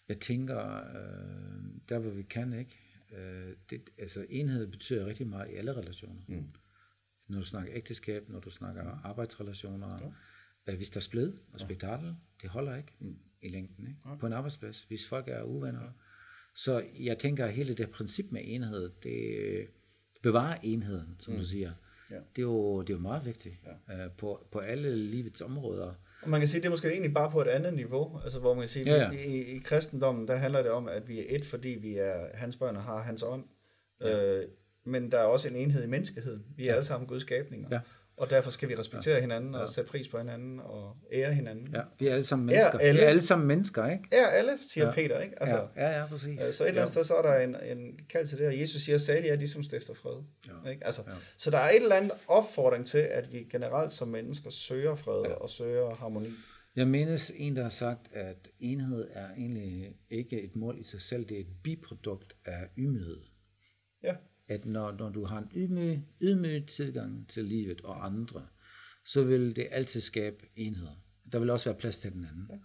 Jeg 0.08 0.20
tænker, 0.20 0.78
øh, 0.78 1.64
der 1.90 2.00
hvor 2.00 2.12
vi 2.12 2.24
kan, 2.24 2.54
ikke? 2.54 2.80
Øh, 3.18 3.56
det, 3.70 3.90
altså 3.98 4.26
enhed 4.30 4.68
betyder 4.68 5.06
rigtig 5.06 5.28
meget 5.28 5.52
i 5.52 5.56
alle 5.56 5.74
relationer. 5.74 6.22
Mm. 6.28 6.48
Når 7.28 7.40
du 7.40 7.46
snakker 7.46 7.74
ægteskab, 7.76 8.30
når 8.30 8.40
du 8.40 8.50
snakker 8.50 8.84
mm. 8.84 9.00
arbejdsrelationer, 9.04 10.00
ja. 10.68 10.72
øh, 10.72 10.78
hvis 10.78 10.90
der 10.90 10.98
er 10.98 11.02
splid 11.02 11.34
og 11.54 11.60
spektakel, 11.60 12.16
det 12.42 12.50
holder 12.50 12.76
ikke 12.76 12.94
mm. 13.00 13.18
i 13.42 13.50
længden. 13.50 13.88
Ikke? 13.88 14.00
Ja. 14.06 14.16
På 14.16 14.28
en 14.28 14.34
arbejdsplads, 14.34 14.84
hvis 14.84 15.08
folk 15.08 15.28
er 15.28 15.44
uvenner. 15.44 15.82
Ja. 15.84 15.90
Så 16.56 16.84
jeg 17.00 17.18
tænker, 17.18 17.46
at 17.46 17.54
hele 17.54 17.74
det 17.74 17.90
princip 17.90 18.26
med 18.32 18.42
enhed, 18.44 18.92
det 19.04 19.68
bevarer 20.24 20.58
enheden, 20.64 21.16
som 21.20 21.34
mm. 21.34 21.40
du 21.40 21.46
siger. 21.46 21.72
Ja. 22.12 22.16
Det, 22.16 22.38
er 22.38 22.42
jo, 22.42 22.82
det 22.82 22.90
er 22.90 22.94
jo 22.94 23.02
meget 23.02 23.26
vigtigt 23.26 23.56
ja. 23.90 24.06
øh, 24.06 24.12
på, 24.18 24.48
på 24.52 24.60
alle 24.60 24.96
livets 24.96 25.42
områder. 25.42 25.94
Og 26.22 26.30
man 26.30 26.42
kan 26.42 26.48
sige, 26.48 26.62
det 26.62 26.66
er 26.66 26.70
måske 26.70 26.90
egentlig 26.90 27.14
bare 27.14 27.32
på 27.32 27.42
et 27.42 27.48
andet 27.48 27.74
niveau, 27.74 28.20
altså 28.24 28.40
hvor 28.40 28.54
man 28.54 28.62
kan 28.62 28.70
sige, 28.70 28.86
ja, 28.86 29.12
ja. 29.12 29.12
I, 29.12 29.42
i 29.42 29.60
kristendommen, 29.60 30.28
der 30.28 30.36
handler 30.36 30.62
det 30.62 30.72
om, 30.72 30.88
at 30.88 31.08
vi 31.08 31.20
er 31.20 31.36
et, 31.36 31.46
fordi 31.46 31.70
vi 31.70 31.98
er 31.98 32.28
hans 32.34 32.58
børn 32.58 32.76
og 32.76 32.84
har 32.84 33.02
hans 33.02 33.24
ånd. 33.24 33.44
Ja. 34.02 34.40
Øh, 34.40 34.48
men 34.86 35.12
der 35.12 35.18
er 35.18 35.24
også 35.24 35.50
en 35.50 35.56
enhed 35.56 35.84
i 35.84 35.88
menneskeheden. 35.88 36.46
Vi 36.58 36.64
er 36.64 36.68
ja. 36.68 36.74
alle 36.74 36.86
sammen 36.86 37.08
Guds 37.08 37.22
skabninger. 37.22 37.68
Ja. 37.72 37.80
Og 38.18 38.30
derfor 38.30 38.52
skal 38.52 38.70
vi 38.70 38.76
respektere 38.76 39.16
ja. 39.16 39.22
hinanden 39.22 39.56
og 39.56 39.62
ja. 39.62 39.72
sætte 39.72 39.92
pris 39.92 40.08
på 40.08 40.18
hinanden 40.18 40.60
og 40.60 40.98
ære 41.12 41.34
hinanden. 41.34 41.68
Ja, 41.74 41.82
vi 42.00 42.08
er 42.08 42.12
alle 42.12 42.24
sammen 42.24 42.46
mennesker. 42.46 42.80
alle. 42.80 43.00
Vi 43.00 43.04
er 43.04 43.10
alle 43.10 43.22
sammen 43.22 43.48
mennesker, 43.48 43.92
ikke? 43.92 44.04
Ja, 44.12 44.28
alle, 44.28 44.52
siger 44.70 44.86
ja. 44.86 44.92
Peter, 44.92 45.20
ikke? 45.20 45.42
Altså, 45.42 45.68
ja, 45.76 45.90
ja, 45.90 46.00
ja, 46.00 46.06
præcis. 46.06 46.40
Så 46.56 46.64
et 46.64 46.68
eller 46.68 46.82
andet 46.82 46.92
sted, 46.92 47.04
så 47.04 47.16
er 47.16 47.22
der 47.22 47.40
en, 47.40 47.78
en 47.78 48.00
kald 48.10 48.28
til 48.28 48.38
det, 48.38 48.48
og 48.48 48.60
Jesus 48.60 48.82
siger, 48.82 48.98
salig 48.98 49.30
er 49.30 49.36
de, 49.36 49.48
som 49.48 49.64
stifter 49.64 49.94
fred. 49.94 50.24
Ja. 50.48 50.70
Ikke? 50.70 50.86
Altså, 50.86 51.04
ja. 51.08 51.14
Så 51.38 51.52
der 51.52 51.58
er 51.58 51.70
et 51.70 51.82
eller 51.82 51.96
andet 51.96 52.12
opfordring 52.28 52.88
til, 52.88 52.98
at 52.98 53.34
vi 53.34 53.48
generelt 53.52 53.92
som 53.92 54.08
mennesker 54.08 54.50
søger 54.50 54.96
fred 54.96 55.22
ja. 55.30 55.34
og 55.34 55.50
søger 55.50 55.96
harmoni. 55.96 56.30
Jeg 56.76 56.88
mindes 56.88 57.32
en, 57.36 57.56
der 57.56 57.64
har 57.64 57.70
sagt, 57.70 58.08
at 58.14 58.50
enhed 58.60 59.08
er 59.14 59.28
egentlig 59.38 59.96
ikke 60.10 60.42
et 60.42 60.56
mål 60.56 60.80
i 60.80 60.84
sig 60.84 61.02
selv, 61.02 61.26
det 61.26 61.38
er 61.38 61.42
et 61.42 61.54
biprodukt 61.64 62.36
af 62.46 62.68
ydmyghed. 62.78 63.20
Ja. 64.04 64.16
At 64.48 64.66
når, 64.66 64.92
når 64.92 65.10
du 65.10 65.26
har 65.26 65.38
en 65.38 65.52
ydmyg, 65.56 66.00
ydmyg 66.22 66.68
tilgang 66.68 67.28
til 67.28 67.46
livet 67.46 67.82
og 67.82 68.06
andre, 68.06 68.48
så 69.06 69.24
vil 69.24 69.56
det 69.56 69.68
altid 69.72 70.02
skabe 70.02 70.46
enhed. 70.56 70.88
Der 71.32 71.40
vil 71.40 71.50
også 71.50 71.70
være 71.70 71.80
plads 71.80 71.98
til 71.98 72.14
den 72.14 72.26
anden. 72.26 72.48
Ja. 72.50 72.56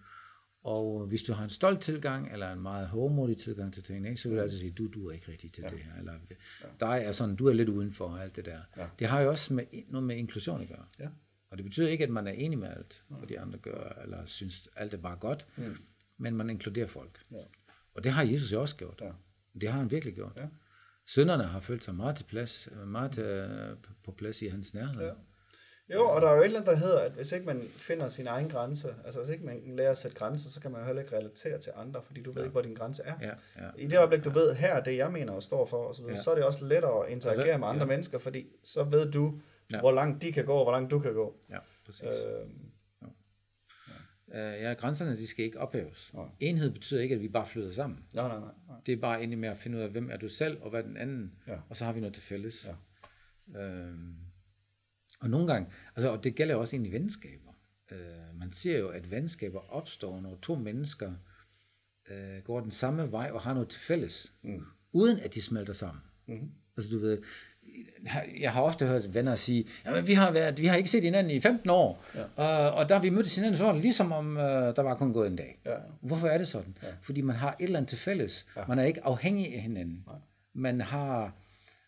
Og 0.62 1.06
hvis 1.06 1.22
du 1.22 1.32
har 1.32 1.44
en 1.44 1.50
stolt 1.50 1.80
tilgang, 1.80 2.32
eller 2.32 2.52
en 2.52 2.60
meget 2.60 2.88
hårdmodig 2.88 3.36
tilgang 3.36 3.74
til 3.74 3.82
tingene, 3.82 4.16
så 4.16 4.28
vil 4.28 4.38
du 4.38 4.42
altid 4.42 4.58
sige, 4.58 4.70
du, 4.70 4.86
du 4.86 5.08
er 5.08 5.12
ikke 5.12 5.32
rigtig 5.32 5.52
til 5.52 5.62
ja. 5.62 5.68
det 5.68 5.78
her. 5.78 5.98
Eller, 5.98 6.12
dig 6.80 7.02
er 7.04 7.12
sådan, 7.12 7.36
du 7.36 7.46
er 7.46 7.52
lidt 7.52 7.68
udenfor 7.68 8.16
alt 8.16 8.36
det 8.36 8.44
der. 8.44 8.60
Ja. 8.76 8.86
Det 8.98 9.06
har 9.06 9.20
jo 9.20 9.30
også 9.30 9.54
med, 9.54 9.64
noget 9.88 10.06
med 10.06 10.16
inklusion 10.16 10.60
at 10.60 10.68
gøre. 10.68 10.84
Ja. 10.98 11.08
Og 11.50 11.56
det 11.56 11.64
betyder 11.64 11.88
ikke, 11.88 12.04
at 12.04 12.10
man 12.10 12.26
er 12.26 12.32
enig 12.32 12.58
med 12.58 12.68
alt, 12.68 13.04
hvad 13.08 13.28
de 13.28 13.40
andre 13.40 13.58
gør, 13.58 14.02
eller 14.02 14.26
synes, 14.26 14.68
alt 14.76 14.94
er 14.94 14.98
bare 14.98 15.16
godt, 15.16 15.46
mm. 15.56 15.76
men 16.16 16.36
man 16.36 16.50
inkluderer 16.50 16.86
folk. 16.86 17.22
Ja. 17.30 17.36
Og 17.94 18.04
det 18.04 18.12
har 18.12 18.22
Jesus 18.22 18.52
jo 18.52 18.60
også 18.60 18.76
gjort. 18.76 19.00
Ja. 19.00 19.10
Det 19.60 19.68
har 19.68 19.78
han 19.78 19.90
virkelig 19.90 20.14
gjort. 20.14 20.32
Ja. 20.36 20.46
Sønderne 21.14 21.44
har 21.44 21.60
følt 21.60 21.84
sig 21.84 21.94
meget, 21.94 22.16
til 22.16 22.24
plads, 22.24 22.68
meget 22.86 23.12
til, 23.12 23.48
på 24.04 24.12
plads 24.12 24.42
i 24.42 24.46
hans 24.46 24.74
nærhed. 24.74 25.02
Ja. 25.02 25.12
Jo, 25.94 26.08
og 26.08 26.20
der 26.20 26.28
er 26.28 26.34
jo 26.34 26.40
et 26.40 26.44
eller 26.44 26.60
andet, 26.60 26.72
der 26.72 26.78
hedder, 26.78 27.00
at 27.00 27.12
hvis 27.12 27.32
ikke 27.32 27.46
man 27.46 27.68
finder 27.76 28.08
sin 28.08 28.26
egen 28.26 28.48
grænse, 28.48 28.94
altså 29.04 29.20
hvis 29.20 29.30
ikke 29.30 29.44
man 29.44 29.62
lærer 29.66 29.90
at 29.90 29.98
sætte 29.98 30.16
grænser, 30.16 30.50
så 30.50 30.60
kan 30.60 30.70
man 30.70 30.80
jo 30.80 30.86
heller 30.86 31.02
ikke 31.02 31.16
relatere 31.16 31.58
til 31.58 31.72
andre, 31.76 32.02
fordi 32.02 32.22
du 32.22 32.30
ved 32.30 32.42
ja. 32.42 32.44
ikke, 32.44 32.52
hvor 32.52 32.62
din 32.62 32.74
grænse 32.74 33.02
er. 33.02 33.14
Ja, 33.20 33.32
ja, 33.58 33.70
I 33.76 33.86
det 33.86 33.98
øjeblik, 33.98 34.24
du 34.24 34.30
ja. 34.30 34.38
ved, 34.38 34.54
her 34.54 34.74
er 34.74 34.82
det, 34.82 34.96
jeg 34.96 35.12
mener 35.12 35.32
og 35.32 35.42
står 35.42 35.66
for, 35.66 35.76
og 35.76 35.94
så, 35.94 36.02
videre, 36.02 36.16
ja. 36.16 36.22
så 36.22 36.30
er 36.30 36.34
det 36.34 36.44
også 36.44 36.64
lettere 36.64 37.06
at 37.06 37.12
interagere 37.12 37.58
med 37.58 37.68
andre 37.68 37.82
ja. 37.82 37.86
mennesker, 37.86 38.18
fordi 38.18 38.46
så 38.62 38.84
ved 38.84 39.12
du, 39.12 39.40
ja. 39.72 39.80
hvor 39.80 39.92
langt 39.92 40.22
de 40.22 40.32
kan 40.32 40.44
gå, 40.44 40.54
og 40.54 40.64
hvor 40.64 40.72
langt 40.72 40.90
du 40.90 40.98
kan 40.98 41.14
gå. 41.14 41.36
Ja, 41.50 41.58
præcis. 41.86 42.02
Øh, 42.02 42.46
ja. 44.34 44.68
ja, 44.68 44.72
grænserne 44.72 45.16
de 45.16 45.26
skal 45.26 45.44
ikke 45.44 45.60
ophæves. 45.60 46.10
Nej. 46.14 46.28
Enhed 46.40 46.70
betyder 46.70 47.00
ikke, 47.00 47.14
at 47.14 47.20
vi 47.20 47.28
bare 47.28 47.46
flyder 47.46 47.72
sammen. 47.72 47.98
Nej, 48.14 48.28
nej, 48.28 48.38
nej, 48.38 48.54
nej. 48.68 48.76
Det 48.86 48.92
er 48.92 48.96
bare 48.96 49.18
egentlig 49.18 49.38
med 49.38 49.48
at 49.48 49.58
finde 49.58 49.78
ud 49.78 49.82
af, 49.82 49.90
hvem 49.90 50.10
er 50.10 50.16
du 50.16 50.28
selv, 50.28 50.62
og 50.62 50.70
hvad 50.70 50.80
er 50.80 50.86
den 50.86 50.96
anden, 50.96 51.34
ja. 51.46 51.58
og 51.68 51.76
så 51.76 51.84
har 51.84 51.92
vi 51.92 52.00
noget 52.00 52.14
til 52.14 52.22
fælles. 52.22 52.68
Ja. 52.68 52.74
Øhm, 53.60 54.14
og 55.20 55.30
nogle 55.30 55.46
gange, 55.46 55.72
altså, 55.96 56.10
og 56.10 56.24
det 56.24 56.34
gælder 56.34 56.54
også 56.54 56.76
egentlig 56.76 56.92
venskaber. 56.92 57.52
Øh, 57.90 58.38
man 58.38 58.52
ser 58.52 58.78
jo, 58.78 58.88
at 58.88 59.10
venskaber 59.10 59.72
opstår, 59.72 60.20
når 60.20 60.38
to 60.42 60.54
mennesker 60.54 61.12
øh, 62.10 62.42
går 62.44 62.60
den 62.60 62.70
samme 62.70 63.12
vej 63.12 63.30
og 63.30 63.40
har 63.40 63.54
noget 63.54 63.68
til 63.68 63.80
fælles, 63.80 64.32
mm. 64.42 64.64
uden 64.92 65.18
at 65.18 65.34
de 65.34 65.42
smelter 65.42 65.72
sammen. 65.72 66.02
Mm. 66.26 66.50
Altså 66.76 66.90
du 66.96 66.98
ved, 66.98 67.22
jeg 68.40 68.52
har 68.52 68.62
ofte 68.62 68.86
hørt 68.86 69.14
venner 69.14 69.34
sige, 69.34 69.64
jamen 69.86 70.06
vi 70.06 70.12
har, 70.12 70.30
været, 70.30 70.58
vi 70.58 70.66
har 70.66 70.76
ikke 70.76 70.90
set 70.90 71.04
hinanden 71.04 71.30
i 71.30 71.40
15 71.40 71.70
år, 71.70 72.04
ja. 72.14 72.44
og, 72.44 72.72
og 72.72 72.88
der 72.88 72.98
vi 72.98 73.10
mødtes 73.10 73.34
hinanden, 73.34 73.56
så 73.56 73.64
var 73.64 73.72
det 73.72 73.82
ligesom 73.82 74.12
om, 74.12 74.36
uh, 74.36 74.42
der 74.42 74.82
var 74.82 74.94
kun 74.94 75.12
gået 75.12 75.26
en 75.26 75.36
dag. 75.36 75.58
Ja. 75.66 75.74
Hvorfor 76.00 76.26
er 76.26 76.38
det 76.38 76.48
sådan? 76.48 76.76
Ja. 76.82 76.88
Fordi 77.02 77.20
man 77.20 77.36
har 77.36 77.56
et 77.58 77.64
eller 77.64 77.78
andet 77.78 77.88
til 77.88 77.98
fælles. 77.98 78.46
Ja. 78.56 78.62
Man 78.68 78.78
er 78.78 78.84
ikke 78.84 79.04
afhængig 79.04 79.54
af 79.54 79.60
hinanden. 79.60 80.04
Ja. 80.08 80.12
Man 80.54 80.80
har 80.80 81.32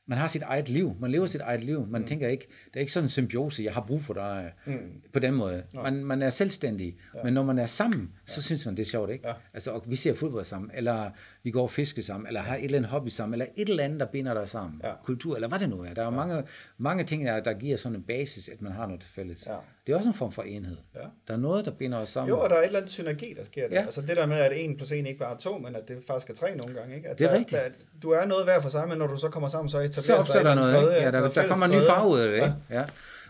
man 0.07 0.19
har 0.19 0.27
sit 0.27 0.43
eget 0.43 0.69
liv, 0.69 0.97
man 1.01 1.11
lever 1.11 1.27
sit 1.27 1.41
eget 1.41 1.65
liv, 1.65 1.87
man 1.87 2.01
mm. 2.01 2.07
tænker 2.07 2.29
ikke, 2.29 2.47
det 2.67 2.77
er 2.77 2.81
ikke 2.81 2.93
sådan 2.93 3.05
en 3.05 3.11
symbiose, 3.11 3.65
jeg 3.65 3.75
har 3.75 3.81
brug 3.81 4.01
for 4.01 4.15
dig 4.15 4.53
mm. 4.67 5.03
på 5.13 5.19
den 5.19 5.35
måde. 5.35 5.63
Man, 5.75 6.05
man 6.05 6.23
er 6.23 6.31
selvstændig, 6.31 6.97
ja. 7.15 7.23
men 7.25 7.35
når 7.35 7.43
man 7.43 7.59
er 7.59 7.67
sammen, 7.67 8.13
så 8.27 8.35
ja. 8.37 8.43
synes 8.43 8.67
man, 8.67 8.77
det 8.77 8.83
er 8.83 8.87
sjovt, 8.91 9.11
ikke? 9.11 9.29
Ja. 9.29 9.35
Altså, 9.55 9.71
og 9.71 9.85
vi 9.87 9.97
ser 9.97 10.15
fodbold 10.15 10.45
sammen, 10.45 10.71
eller 10.75 11.11
vi 11.43 11.51
går 11.51 11.63
og 11.63 11.71
fiske 11.71 12.03
sammen, 12.03 12.27
eller 12.27 12.41
har 12.41 12.57
et 12.57 12.65
eller 12.65 12.79
andet 12.79 12.91
hobby 12.91 13.09
sammen, 13.09 13.35
eller 13.35 13.47
et 13.57 13.69
eller 13.69 13.85
andet, 13.85 14.01
der 14.01 14.07
binder 14.07 14.35
dig 14.35 14.49
sammen. 14.49 14.81
Ja. 14.85 14.93
Kultur, 15.05 15.35
eller 15.35 15.49
hvad 15.49 15.59
det 15.59 15.69
nu 15.69 15.81
er. 15.81 15.95
Der 15.95 16.03
er 16.03 16.07
ja. 16.07 16.11
mange, 16.11 16.43
mange 16.79 17.05
ting, 17.05 17.27
der, 17.27 17.41
der 17.41 17.53
giver 17.53 17.77
sådan 17.77 17.97
en 17.97 18.03
basis, 18.03 18.49
at 18.49 18.63
man 18.63 18.73
har 18.73 18.87
noget 18.87 19.05
fælles. 19.05 19.47
Ja. 19.47 19.57
Det 19.87 19.93
er 19.93 19.97
også 19.97 20.09
en 20.09 20.15
form 20.15 20.33
for 20.33 20.43
enhed. 20.43 20.77
Ja. 20.95 21.01
Der 21.29 21.35
er 21.35 21.39
noget, 21.39 21.65
der 21.65 21.71
binder 21.71 21.99
os 21.99 22.09
sammen. 22.09 22.29
Jo, 22.29 22.41
og 22.41 22.51
der 22.51 22.57
er 22.57 22.61
et 22.61 22.67
eller 22.67 22.79
andet 22.79 22.91
synergi, 22.91 23.35
der 23.39 23.45
sker 23.45 23.69
der. 23.69 23.75
Ja. 23.75 23.83
Altså 23.83 24.01
det 24.01 24.17
der 24.17 24.27
med, 24.27 24.37
at 24.37 24.53
1 24.71 24.77
plus 24.77 24.93
1 24.93 25.07
ikke 25.07 25.19
bare 25.19 25.35
er 25.35 25.39
2, 25.39 25.59
men 25.59 25.77
at 25.77 25.89
det 25.89 25.99
faktisk 26.07 26.31
er 26.31 26.35
3 26.35 26.57
nogle 26.57 26.75
gange. 26.75 26.97
Ikke? 26.97 27.09
At 27.09 27.19
Det 27.19 27.25
er 27.25 27.29
der, 27.31 27.39
rigtigt. 27.39 27.61
Der, 27.63 27.69
du 28.03 28.11
er 28.11 28.27
noget 28.27 28.45
hver 28.45 28.61
for 28.61 28.69
sig, 28.69 28.89
men 28.89 28.99
når 28.99 29.07
du 29.07 29.17
så 29.17 29.29
kommer 29.29 29.49
sammen, 29.49 29.69
så 29.69 29.79
etableres 29.79 30.27
så 30.27 30.33
der, 30.39 30.43
der 30.43 30.55
noget, 30.55 30.83
ikke? 30.97 31.05
Ja, 31.05 31.11
der, 31.11 31.21
der 31.21 31.31
fælles 31.31 31.49
kommer 31.51 31.67
en 31.67 31.71
ny 31.73 31.75
tredje. 31.75 31.89
farve 31.89 32.09
ud 32.11 32.19
af 32.21 32.29
det, 32.31 32.37
Ja. 32.39 32.45
ikke? 32.45 32.57
Ja. 32.71 32.85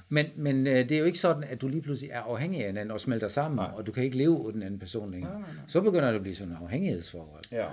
Men, 0.08 0.26
men 0.36 0.66
øh, 0.66 0.72
det 0.88 0.92
er 0.92 0.98
jo 0.98 1.04
ikke 1.04 1.18
sådan, 1.18 1.44
at 1.44 1.60
du 1.60 1.68
lige 1.68 1.82
pludselig 1.82 2.10
er 2.10 2.20
afhængig 2.20 2.60
af 2.60 2.66
hinanden 2.66 2.90
og 2.90 3.00
smelter 3.00 3.28
sammen, 3.28 3.56
nej. 3.56 3.70
og 3.76 3.86
du 3.86 3.92
kan 3.92 4.04
ikke 4.04 4.16
leve 4.16 4.30
uden 4.30 4.54
den 4.54 4.62
anden 4.62 4.78
person 4.80 5.10
længere. 5.10 5.32
Nej, 5.32 5.40
nej, 5.40 5.50
nej. 5.56 5.64
Så 5.68 5.80
begynder 5.80 6.08
det 6.08 6.14
at 6.16 6.22
blive 6.22 6.34
sådan 6.34 6.52
en 6.52 6.58
afhængighedsforhold. 6.62 7.44
Ja. 7.52 7.66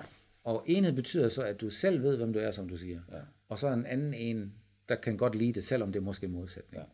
Og 0.44 0.64
enhed 0.66 0.94
betyder 0.94 1.30
så, 1.30 1.42
at 1.42 1.62
du 1.62 1.70
selv 1.70 2.04
ved, 2.04 2.18
hvem 2.18 2.34
du 2.34 2.40
er, 2.40 2.52
som 2.52 2.70
du 2.70 2.78
siger. 2.78 3.00
Ja. 3.12 3.18
Og 3.50 3.58
så 3.58 3.68
en 3.68 3.86
anden 3.86 4.14
en, 4.14 4.54
der 4.90 4.96
kan 4.96 5.18
godt 5.18 5.36
lide 5.36 5.54
det, 5.54 5.64
selvom 5.64 5.92
det 5.92 6.00
er 6.00 6.04
måske 6.04 6.26
en 6.26 6.32
modsætning. 6.34 6.84
Ja. 6.84 6.88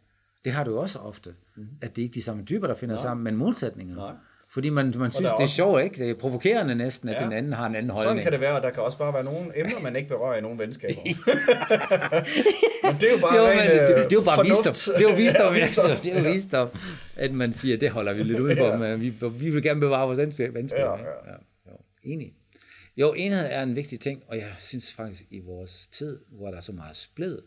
Ja. 0.46 0.50
Det 0.50 0.56
har 0.56 0.64
du 0.64 0.72
jo 0.72 0.78
også 0.78 1.00
ofte, 1.00 1.34
mm. 1.56 1.68
at 1.82 1.96
det 1.96 2.02
ikke 2.02 2.12
er 2.12 2.14
de 2.14 2.22
samme 2.22 2.46
typer, 2.46 2.68
der 2.68 2.76
finder 2.76 2.96
Nej. 2.96 3.02
sammen, 3.02 3.24
men 3.24 3.36
modsætninger. 3.36 3.96
Nej. 3.96 4.14
Fordi 4.50 4.70
man, 4.70 4.86
man 4.98 5.12
synes, 5.12 5.32
det 5.32 5.38
er 5.40 5.44
også- 5.44 5.56
sjovt, 5.56 5.82
ikke? 5.84 6.04
Det 6.04 6.10
er 6.10 6.14
provokerende 6.16 6.76
næsten, 6.76 7.10
at 7.10 7.16
Ja. 7.16 7.20
ja. 7.20 7.26
den 7.26 7.34
anden 7.38 7.54
har 7.54 7.66
en 7.68 7.76
anden 7.76 7.90
Sådan 7.90 8.04
holdning. 8.06 8.24
kan 8.24 8.32
det 8.32 8.40
være, 8.42 8.56
og 8.56 8.62
der 8.62 8.70
kan 8.70 8.84
også 8.84 8.98
bare 8.98 9.14
være 9.14 9.24
nogle 9.24 9.60
emner, 9.60 9.80
man 9.80 9.96
ikke 9.96 10.08
berører 10.10 10.38
i 10.38 10.42
nogle 10.42 10.60
venskaber. 10.60 11.02
men 12.86 12.96
det 13.00 13.04
er 13.10 13.12
jo 13.12 13.18
bare 13.22 13.36
jo, 13.38 13.48
men 13.48 13.58
det, 13.58 13.88
det, 13.90 13.98
er 13.98 14.08
jo 14.14 14.22
bare 14.22 14.36
fornuft. 14.36 14.68
visdom. 14.70 14.94
Det 14.98 15.06
er 15.06 15.10
jo 15.12 15.16
visdom, 15.16 15.54
Ja, 15.56 15.62
visdom. 15.62 15.90
Det 16.04 16.14
er 16.18 16.24
jo 16.24 16.30
visdom, 16.34 16.70
at 17.16 17.32
man 17.34 17.54
siger, 17.54 17.78
det 17.78 17.90
holder 17.90 18.14
vi 18.14 18.24
lidt 18.24 18.40
ud 18.40 18.56
for, 18.58 18.66
Ja. 18.66 18.78
men 18.78 19.02
vi, 19.02 19.14
vi 19.40 19.50
vil 19.50 19.64
gerne 19.64 19.80
bevare 19.80 20.06
vores 20.06 20.20
venskab. 20.20 20.54
venskab 20.54 20.80
Ja, 20.80 20.94
ikke? 20.98 21.10
ja. 21.26 21.32
Ja, 21.32 21.72
jo, 21.72 21.78
enig. 22.04 22.34
Jo, 22.98 23.14
enhed 23.14 23.46
er 23.50 23.64
en 23.64 23.76
vigtig 23.76 24.00
ting, 24.00 24.22
og 24.28 24.38
jeg 24.38 24.50
synes 24.60 24.94
faktisk, 24.94 25.24
i 25.32 25.40
vores 25.40 25.88
tid, 25.88 26.20
hvor 26.32 26.48
der 26.48 26.58
er 26.58 26.62
så 26.62 26.72
meget 26.72 26.98
splid, 26.98 27.38
Ja. 27.38 27.42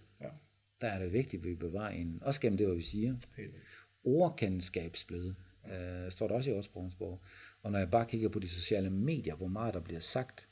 Der 0.80 0.88
er 0.88 0.98
det 0.98 1.12
vigtigt, 1.12 1.40
at 1.40 1.48
vi 1.48 1.54
bevarer 1.54 1.90
en, 1.90 2.18
også 2.22 2.40
gennem 2.40 2.56
det, 2.58 2.66
hvad 2.66 2.76
vi 2.76 2.82
siger. 2.82 3.16
Helt 3.36 3.52
vildt. 3.52 3.64
Ordkendskabsblød, 4.04 5.34
øh, 5.72 6.10
står 6.10 6.28
der 6.28 6.34
også 6.34 6.50
i 6.50 6.54
Årsprogens 6.54 6.94
bog. 6.94 7.22
Og 7.62 7.72
når 7.72 7.78
jeg 7.78 7.90
bare 7.90 8.06
kigger 8.06 8.28
på 8.28 8.38
de 8.38 8.48
sociale 8.48 8.90
medier, 8.90 9.34
hvor 9.34 9.46
meget 9.48 9.74
der 9.74 9.80
bliver 9.80 10.00
sagt 10.00 10.48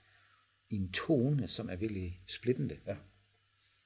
i 0.70 0.76
en 0.76 0.92
tone, 0.92 1.48
som 1.48 1.68
er 1.70 1.76
virkelig 1.76 2.20
splittende. 2.26 2.76
Ja. 2.86 2.96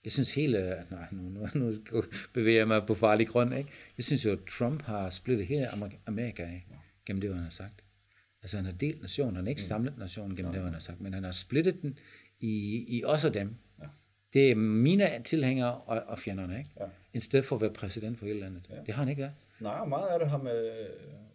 Jeg 0.04 0.12
synes 0.12 0.34
hele, 0.34 0.86
nej, 0.90 1.06
nu, 1.12 1.22
nu, 1.28 1.72
nu 1.92 2.02
bevæger 2.34 2.58
jeg 2.58 2.68
mig 2.68 2.86
på 2.86 2.94
farlig 2.94 3.28
grund, 3.28 3.54
ikke? 3.54 3.70
Jeg 3.96 4.04
synes 4.04 4.24
jo, 4.24 4.32
at 4.32 4.38
Trump 4.58 4.82
har 4.82 5.10
splittet 5.10 5.46
hele 5.46 5.66
Amer- 5.68 5.98
Amerika 6.06 6.42
af, 6.42 6.66
gennem 7.06 7.20
det, 7.20 7.30
hvad 7.30 7.36
han 7.36 7.44
har 7.44 7.50
sagt. 7.50 7.84
Altså 8.42 8.56
han 8.56 8.64
har 8.66 8.72
delt 8.72 9.00
nationen, 9.00 9.36
han 9.36 9.44
har 9.44 9.50
ikke 9.50 9.62
samlet 9.62 9.98
nationen 9.98 10.36
gennem 10.36 10.52
det, 10.52 10.60
hvad 10.60 10.66
han 10.70 10.74
har 10.74 10.80
sagt, 10.80 11.00
men 11.00 11.14
han 11.14 11.24
har 11.24 11.32
splittet 11.32 11.82
den 11.82 11.98
i, 12.38 12.84
i 12.98 13.04
os 13.04 13.24
og 13.24 13.34
dem. 13.34 13.54
Ja. 13.82 13.86
Det 14.32 14.50
er 14.50 14.54
mine 14.54 15.10
tilhængere 15.24 15.74
og, 15.74 16.02
og 16.06 16.18
fjenderne, 16.18 16.58
ikke? 16.58 16.70
Ja. 16.80 16.84
I 17.12 17.20
stedet 17.20 17.44
for 17.44 17.56
at 17.56 17.62
være 17.62 17.70
præsident 17.70 18.18
for 18.18 18.26
hele 18.26 18.40
landet. 18.40 18.62
Ja. 18.70 18.74
Det 18.86 18.94
har 18.94 19.02
han 19.02 19.08
ikke 19.08 19.20
været. 19.22 19.34
Nej, 19.60 19.84
meget 19.84 20.08
af 20.08 20.18
det 20.18 20.30
har 20.30 20.38
med 20.38 20.70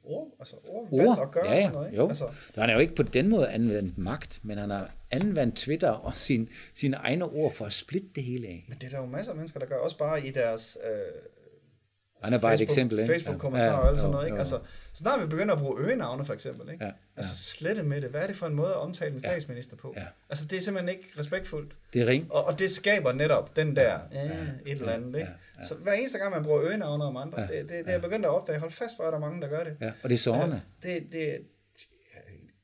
ord, 0.03 0.27
altså 0.39 0.55
ord, 0.67 0.87
Ord, 0.91 1.19
at 1.21 1.31
gøre 1.31 1.51
ja, 1.51 1.57
sådan 1.61 1.71
noget. 1.73 1.87
Ikke? 1.87 2.01
jo. 2.01 2.07
Altså, 2.07 2.27
Så 2.53 2.59
han 2.61 2.69
har 2.69 2.75
jo 2.75 2.81
ikke 2.81 2.95
på 2.95 3.03
den 3.03 3.27
måde 3.29 3.49
anvendt 3.49 3.97
magt, 3.97 4.39
men 4.43 4.57
han 4.57 4.69
har 4.69 4.91
anvendt 5.11 5.55
Twitter 5.55 5.89
og 5.89 6.17
sin, 6.17 6.49
sine 6.73 6.97
egne 6.97 7.25
ord 7.25 7.53
for 7.53 7.65
at 7.65 7.73
splitte 7.73 8.07
det 8.15 8.23
hele 8.23 8.47
af. 8.47 8.65
men 8.67 8.77
det 8.77 8.85
er 8.85 8.89
der 8.89 8.97
jo 8.97 9.05
masser 9.05 9.31
af 9.31 9.35
mennesker, 9.35 9.59
der 9.59 9.67
gør 9.67 9.75
også 9.75 9.97
bare 9.97 10.27
i 10.27 10.31
deres 10.31 10.77
øh, 10.83 10.91
Han 12.23 12.33
er 12.33 12.37
bare 12.37 12.53
et 12.53 12.59
Facebook, 12.59 12.71
eksempel, 12.73 12.99
ikke? 12.99 13.13
Facebook-kommentarer 13.13 13.71
Ja, 13.73 13.79
og 13.79 13.89
alt 13.89 13.97
sådan 13.97 14.11
noget. 14.11 14.25
Ikke? 14.25 14.35
jo. 14.35 14.39
Altså, 14.39 14.59
så 14.93 14.99
snart 14.99 15.21
vi 15.21 15.27
begynder 15.27 15.53
at 15.53 15.59
bruge 15.59 15.79
øgenavne, 15.81 16.25
for 16.25 16.33
eksempel. 16.33 16.71
Ikke? 16.73 16.85
Ja, 16.85 16.91
Altså 17.15 17.37
slette 17.37 17.83
med 17.83 18.01
det. 18.01 18.09
Hvad 18.09 18.21
er 18.21 18.27
det 18.27 18.35
for 18.35 18.45
en 18.47 18.55
måde 18.55 18.69
at 18.69 18.75
omtale 18.75 19.13
en 19.13 19.19
statsminister 19.19 19.75
på? 19.77 19.93
Ja. 19.97 20.05
Altså 20.29 20.45
det 20.45 20.57
er 20.57 20.61
simpelthen 20.61 20.97
ikke 20.97 21.13
respektfuldt. 21.19 21.75
Det 21.93 22.01
er 22.01 22.07
ring. 22.07 22.31
Og, 22.31 22.45
og 22.45 22.59
det 22.59 22.71
skaber 22.71 23.11
netop 23.13 23.55
den 23.55 23.75
der, 23.75 23.99
ja, 24.11 24.23
Ja, 24.23 24.31
et 24.65 24.71
eller 24.71 24.91
andet. 24.91 25.07
Ikke? 25.07 25.19
ja, 25.19 25.25
ja. 25.61 25.67
Så 25.67 25.75
hver 25.75 25.93
eneste 25.93 26.17
gang, 26.17 26.33
man 26.33 26.43
bruger 26.43 26.61
øgenavne 26.61 27.03
om 27.03 27.17
andre, 27.17 27.41
Ja, 27.41 27.47
det, 27.47 27.61
det, 27.61 27.69
det 27.69 27.87
er 27.87 27.91
jeg 27.91 28.01
begyndt 28.01 28.25
at 28.25 28.31
opdage. 28.31 28.59
Hold 28.59 28.71
fast 28.71 28.95
for, 28.97 29.03
at 29.03 29.11
der 29.11 29.17
er 29.17 29.21
mange, 29.21 29.41
der 29.41 29.47
gør 29.47 29.63
det. 29.63 29.77
Ja, 29.81 29.91
og 30.03 30.09
det 30.09 30.15
er 30.15 30.19
sårende. 30.19 30.61
Ja, 30.83 30.89
det, 30.89 31.03
det, 31.11 31.11
det 31.11 31.37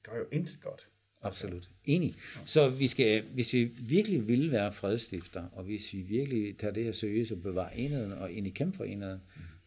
gør 0.03 0.17
jo 0.17 0.25
intet 0.31 0.61
godt. 0.61 0.87
Absolut. 1.23 1.69
Enig. 1.85 2.15
Så 2.45 2.69
vi 2.69 2.87
skal, 2.87 3.23
hvis 3.33 3.53
vi 3.53 3.63
virkelig 3.79 4.27
vil 4.27 4.51
være 4.51 4.71
fredstifter, 4.71 5.43
og 5.53 5.63
hvis 5.63 5.93
vi 5.93 5.97
virkelig 5.97 6.57
tager 6.57 6.73
det 6.73 6.83
her 6.83 6.91
seriøst 6.91 7.31
og 7.31 7.41
bevarer 7.41 7.69
enheden 7.69 8.11
og 8.11 8.31
egentlig 8.31 8.53
kæmpe 8.53 8.77
for 8.77 8.83
enheden, 8.83 9.21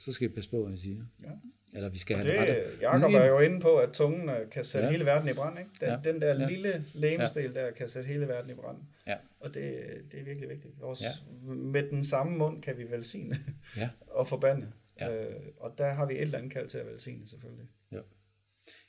så 0.05 0.12
skal 0.12 0.29
vi 0.29 0.35
passe 0.35 0.51
på, 0.51 0.62
hvad 0.62 0.73
vi 0.73 0.79
siger. 0.79 1.05
Ja. 1.23 1.29
Eller 1.77 1.88
vi 1.88 1.99
skal 1.99 2.17
Og 2.17 2.23
have 2.23 2.33
det, 2.33 2.40
rette. 2.40 2.79
Jacob 2.83 3.12
er 3.12 3.25
jo 3.27 3.38
inde 3.38 3.61
på, 3.61 3.77
at 3.77 3.93
tungen 3.93 4.29
øh, 4.29 4.51
kan 4.51 4.64
sætte 4.64 4.87
Ja. 4.87 4.93
hele 4.93 5.05
verden 5.05 5.29
i 5.29 5.33
brand. 5.33 5.59
Ikke? 5.59 5.71
Den, 5.81 5.88
Ja. 5.88 6.12
den 6.12 6.21
der 6.21 6.40
Ja. 6.40 6.47
lille 6.49 6.85
lægemsdel 6.95 7.55
der 7.55 7.71
kan 7.71 7.88
sætte 7.88 8.09
hele 8.09 8.29
verden 8.29 8.51
i 8.51 8.55
brand. 8.55 8.79
Ja. 9.07 9.17
Og 9.40 9.55
det, 9.55 9.75
det 10.12 10.21
er 10.21 10.25
virkelig 10.25 10.49
vigtigt. 10.49 10.81
Vores, 10.81 11.03
Ja. 11.03 11.09
Med 11.55 11.83
den 11.90 12.03
samme 12.05 12.38
mund 12.38 12.62
kan 12.62 12.79
vi 12.79 12.90
velsigne 12.90 13.37
Ja. 13.77 13.90
og 14.19 14.27
forbande. 14.27 14.73
Ja. 15.01 15.25
Øh, 15.31 15.37
og 15.61 15.75
der 15.79 15.93
har 15.93 16.07
vi 16.07 16.14
et 16.14 16.21
eller 16.21 16.38
andet 16.38 16.53
kald 16.53 16.69
til 16.69 16.79
at 16.79 16.87
velsigne, 16.87 17.27
selvfølgelig. 17.29 17.67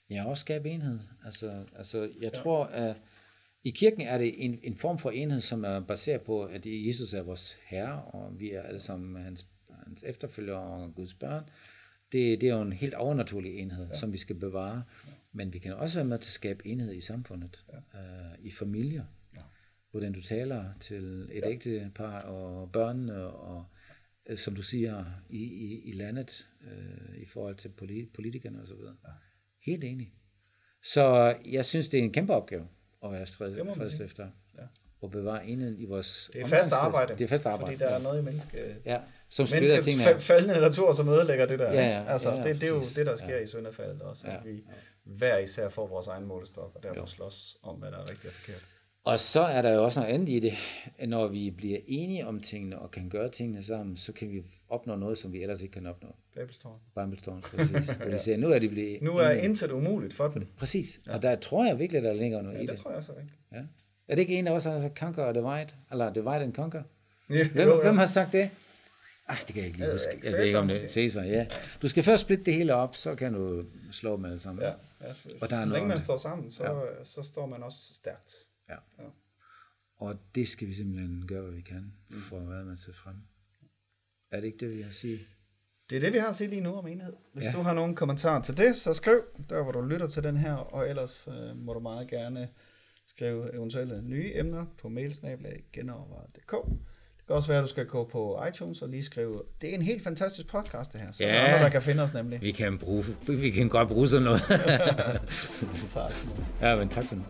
Ja, 0.09 0.25
også 0.29 0.41
skabe 0.41 0.69
enhed. 0.69 0.99
Altså, 1.25 1.63
altså 1.75 2.01
jeg 2.01 2.09
ja. 2.21 2.29
tror, 2.29 2.65
at 2.65 2.95
i 3.63 3.71
kirken 3.71 4.01
er 4.01 4.17
det 4.17 4.45
en, 4.45 4.59
en 4.63 4.75
form 4.77 4.97
for 4.97 5.11
enhed, 5.11 5.41
som 5.41 5.63
er 5.63 5.79
baseret 5.79 6.21
på, 6.21 6.43
at 6.43 6.61
Jesus 6.65 7.13
er 7.13 7.23
vores 7.23 7.57
herre, 7.65 8.03
og 8.03 8.39
vi 8.39 8.51
er 8.51 8.61
alle 8.61 8.79
sammen 8.79 9.23
hans, 9.23 9.47
hans 9.95 10.03
efterfølgere 10.03 10.59
og 10.59 10.95
Guds 10.95 11.13
børn. 11.13 11.43
Det, 12.11 12.41
det 12.41 12.49
er 12.49 12.55
jo 12.55 12.61
en 12.61 12.73
helt 12.73 12.93
overnaturlig 12.93 13.53
enhed, 13.53 13.87
ja. 13.87 13.97
som 13.99 14.13
vi 14.13 14.17
skal 14.17 14.35
bevare. 14.35 14.83
Men 15.31 15.53
vi 15.53 15.59
kan 15.59 15.73
også 15.73 15.99
være 15.99 16.07
med 16.07 16.19
til 16.19 16.29
at 16.29 16.33
skabe 16.33 16.67
enhed 16.67 16.93
i 16.93 17.01
samfundet, 17.01 17.65
ja. 17.93 17.99
øh, 17.99 18.35
i 18.39 18.51
familier. 18.51 19.05
Ja. 19.35 19.41
Hvordan 19.91 20.13
du 20.13 20.21
taler 20.21 20.73
til 20.79 21.29
et 21.31 21.43
ja. 21.45 21.49
ægte 21.49 21.91
par 21.95 22.21
og 22.21 22.71
børnene, 22.71 23.23
og 23.23 23.65
øh, 24.29 24.37
som 24.37 24.55
du 24.55 24.61
siger, 24.61 25.05
i, 25.29 25.43
i, 25.43 25.81
i 25.81 25.91
landet, 25.91 26.49
øh, 26.61 27.21
i 27.21 27.25
forhold 27.25 27.55
til 27.55 27.69
politi- 27.69 28.09
politikerne 28.13 28.61
osv. 28.61 28.81
Ja. 29.05 29.11
Helt 29.65 29.83
enig. 29.83 30.13
Så 30.83 31.35
jeg 31.51 31.65
synes, 31.65 31.89
det 31.89 31.99
er 31.99 32.03
en 32.03 32.13
kæmpe 32.13 32.33
opgave 32.33 32.67
at 33.03 33.11
være 33.11 33.25
fredstifter. 33.75 34.23
Ja. 34.23 34.29
Og 35.01 35.11
bevare 35.11 35.45
enheden 35.47 35.75
i 35.79 35.85
vores 35.85 36.29
Det 36.33 36.41
er 36.41 36.45
fast 36.47 36.71
arbejde. 36.71 37.13
Det 37.17 37.23
er 37.23 37.27
fast 37.27 37.45
arbejde. 37.45 37.71
Fordi 37.77 37.83
der 37.89 37.89
er 37.89 38.01
noget 38.01 38.21
i 38.21 38.23
menneske, 38.23 38.57
ja. 38.85 38.99
Som 39.29 39.47
menneskets 39.51 39.87
fa- 39.87 40.17
faldende 40.17 40.59
natur, 40.59 40.91
som 40.93 41.09
ødelægger 41.09 41.45
det 41.45 41.59
der. 41.59 41.71
Ja, 41.73 41.87
ja, 41.87 42.05
altså, 42.11 42.29
ja, 42.31 42.37
ja, 42.37 42.43
det, 42.43 42.61
det 42.61 42.63
er 42.69 42.73
jo 42.73 42.81
det, 42.95 43.05
der 43.05 43.15
sker 43.15 43.35
Ja. 43.35 43.41
i 43.43 43.47
syndefaldet 43.47 44.01
også, 44.01 44.27
at 44.27 44.33
Ja, 44.33 44.51
vi 44.51 44.63
hver 45.03 45.37
især 45.37 45.69
får 45.69 45.87
vores 45.87 46.07
egen 46.07 46.25
målestok, 46.25 46.71
og 46.75 46.83
derfor 46.83 46.95
Jo. 47.01 47.05
slås 47.05 47.57
om, 47.63 47.75
hvad 47.75 47.91
der 47.91 47.97
er 47.97 48.01
rigtigt 48.09 48.25
og 48.25 48.31
forkert. 48.33 48.65
Og 49.03 49.19
så 49.19 49.39
er 49.41 49.61
der 49.61 49.73
jo 49.73 49.83
også 49.83 49.99
noget 49.99 50.13
andet 50.13 50.29
i 50.29 50.39
det. 50.39 50.53
Når 51.07 51.27
vi 51.27 51.51
bliver 51.57 51.79
enige 51.87 52.27
om 52.27 52.39
tingene 52.39 52.79
og 52.79 52.91
kan 52.91 53.09
gøre 53.09 53.29
tingene 53.29 53.63
sammen, 53.63 53.97
så 53.97 54.11
kan 54.13 54.29
vi 54.31 54.43
opnå 54.69 54.95
noget, 54.95 55.17
som 55.17 55.33
vi 55.33 55.41
ellers 55.41 55.61
ikke 55.61 55.71
kan 55.73 55.85
opnå. 55.85 56.15
Babelstårn. 56.35 56.79
Bibelstårn, 56.95 57.41
præcis. 57.41 57.99
ja. 58.11 58.17
siger, 58.17 58.37
nu 58.37 58.49
er 58.49 58.59
de 58.59 58.69
blevet 58.69 59.01
Nu 59.01 59.17
er 59.17 59.29
enige. 59.29 59.45
intet 59.45 59.71
umuligt 59.71 60.13
for 60.13 60.27
dem. 60.27 60.47
Præcis. 60.57 60.99
Og 61.09 61.21
der 61.21 61.35
tror 61.35 61.65
jeg 61.65 61.79
virkelig, 61.79 62.03
der 62.03 62.13
ligger 62.13 62.41
noget 62.41 62.55
Ja, 62.57 62.61
i 62.63 62.65
det 62.65 62.69
det. 62.71 62.79
tror 62.79 62.91
jeg 62.91 63.03
så 63.03 63.11
ikke. 63.11 63.31
Ja. 63.51 63.61
Er 64.07 64.15
det 64.15 64.21
ikke 64.21 64.35
en, 64.35 64.45
der 64.45 64.51
også 64.51 64.71
har 64.71 64.81
sagt 64.81 64.97
conquer 64.97 65.23
og 65.23 65.33
divide? 65.33 65.67
Eller 65.91 66.13
divide 66.13 66.35
and 66.35 66.53
conquer? 66.53 66.83
Ja, 67.29 67.49
Hvem, 67.49 67.67
jo, 67.67 67.75
jo. 67.75 67.81
hvem 67.81 67.97
har 67.97 68.05
sagt 68.05 68.33
det? 68.33 68.49
Ej, 69.29 69.35
det 69.35 69.47
kan 69.47 69.57
jeg 69.57 69.65
ikke 69.65 69.77
lige 69.77 69.91
huske. 69.91 70.19
Jeg 70.23 70.33
ved 70.33 70.43
ikke, 70.43 70.59
om 70.59 70.67
det 70.67 70.91
Caesar, 70.91 71.23
ja. 71.23 71.47
Du 71.81 71.87
skal 71.87 72.03
først 72.03 72.21
splitte 72.21 72.43
det 72.43 72.53
hele 72.53 72.73
op, 72.73 72.95
så 72.95 73.15
kan 73.15 73.33
du 73.33 73.65
slå 73.91 74.17
dem 74.17 74.25
alle 74.25 74.39
sammen. 74.39 74.63
Ja, 74.63 74.73
ja 75.01 75.13
så, 75.13 75.29
Og 75.41 75.49
der 75.49 75.55
er 75.55 75.65
så 75.65 75.73
længe 75.73 75.87
man 75.87 75.99
står 75.99 76.17
sammen, 76.17 76.51
så, 76.51 76.63
ja. 76.63 77.03
så 77.03 77.23
står 77.23 77.45
man 77.45 77.63
også 77.63 77.93
stærkt. 77.93 78.33
Ja. 78.69 78.73
Ja. 78.73 79.03
Og 79.97 80.15
det 80.35 80.47
skal 80.47 80.67
vi 80.67 80.73
simpelthen 80.73 81.27
gøre, 81.27 81.41
hvad 81.41 81.51
vi 81.51 81.61
kan, 81.61 81.93
for 82.11 82.39
at 82.39 82.49
være 82.49 82.63
med 82.63 82.77
til 82.77 82.93
frem. 82.93 83.15
Er 84.31 84.39
det 84.39 84.47
ikke 84.47 84.57
det, 84.57 84.77
vi 84.77 84.81
har 84.81 84.89
at 84.89 84.95
sige? 84.95 85.19
Det 85.89 85.95
er 85.95 85.99
det, 85.99 86.13
vi 86.13 86.17
har 86.17 86.29
at 86.29 86.35
sige 86.35 86.49
lige 86.49 86.61
nu 86.61 86.73
om 86.75 86.87
enhed. 86.87 87.13
Hvis 87.33 87.45
ja. 87.45 87.51
du 87.51 87.61
har 87.61 87.73
nogle 87.73 87.95
kommentarer 87.95 88.41
til 88.41 88.57
det, 88.57 88.75
så 88.75 88.93
skriv 88.93 89.21
der, 89.49 89.63
hvor 89.63 89.71
du 89.71 89.81
lytter 89.81 90.07
til 90.07 90.23
den 90.23 90.37
her, 90.37 90.53
og 90.53 90.89
ellers 90.89 91.27
øh, 91.27 91.57
må 91.57 91.73
du 91.73 91.79
meget 91.79 92.07
gerne 92.07 92.49
skrive 93.07 93.53
eventuelle 93.55 94.01
nye 94.01 94.31
emner 94.35 94.65
på 94.81 94.89
mailsnablag.genovervejet.dk. 94.89 96.51
Det 97.17 97.27
kan 97.27 97.35
også 97.35 97.47
være, 97.47 97.57
at 97.57 97.63
du 97.63 97.69
skal 97.69 97.85
gå 97.85 98.03
på 98.11 98.43
iTunes 98.49 98.81
og 98.81 98.89
lige 98.89 99.03
skrive, 99.03 99.41
det 99.61 99.69
er 99.69 99.73
en 99.73 99.81
helt 99.81 100.03
fantastisk 100.03 100.47
podcast 100.47 100.93
det 100.93 101.01
her, 101.01 101.11
så 101.11 101.23
ja. 101.23 101.29
der 101.29 101.35
er 101.35 101.45
andre, 101.45 101.63
der 101.63 101.69
kan 101.69 101.81
finde 101.81 102.03
os 102.03 102.13
nemlig. 102.13 102.41
Vi 102.41 102.51
kan, 102.51 102.77
bruge, 102.77 103.05
vi 103.27 103.49
kan 103.49 103.69
godt 103.69 103.87
bruge 103.87 104.07
sådan 104.07 104.23
noget. 104.23 104.41
Tak. 105.93 106.11
ja, 106.61 106.75
men 106.75 106.89
tak 106.89 107.03
for 107.03 107.15
nu. 107.15 107.23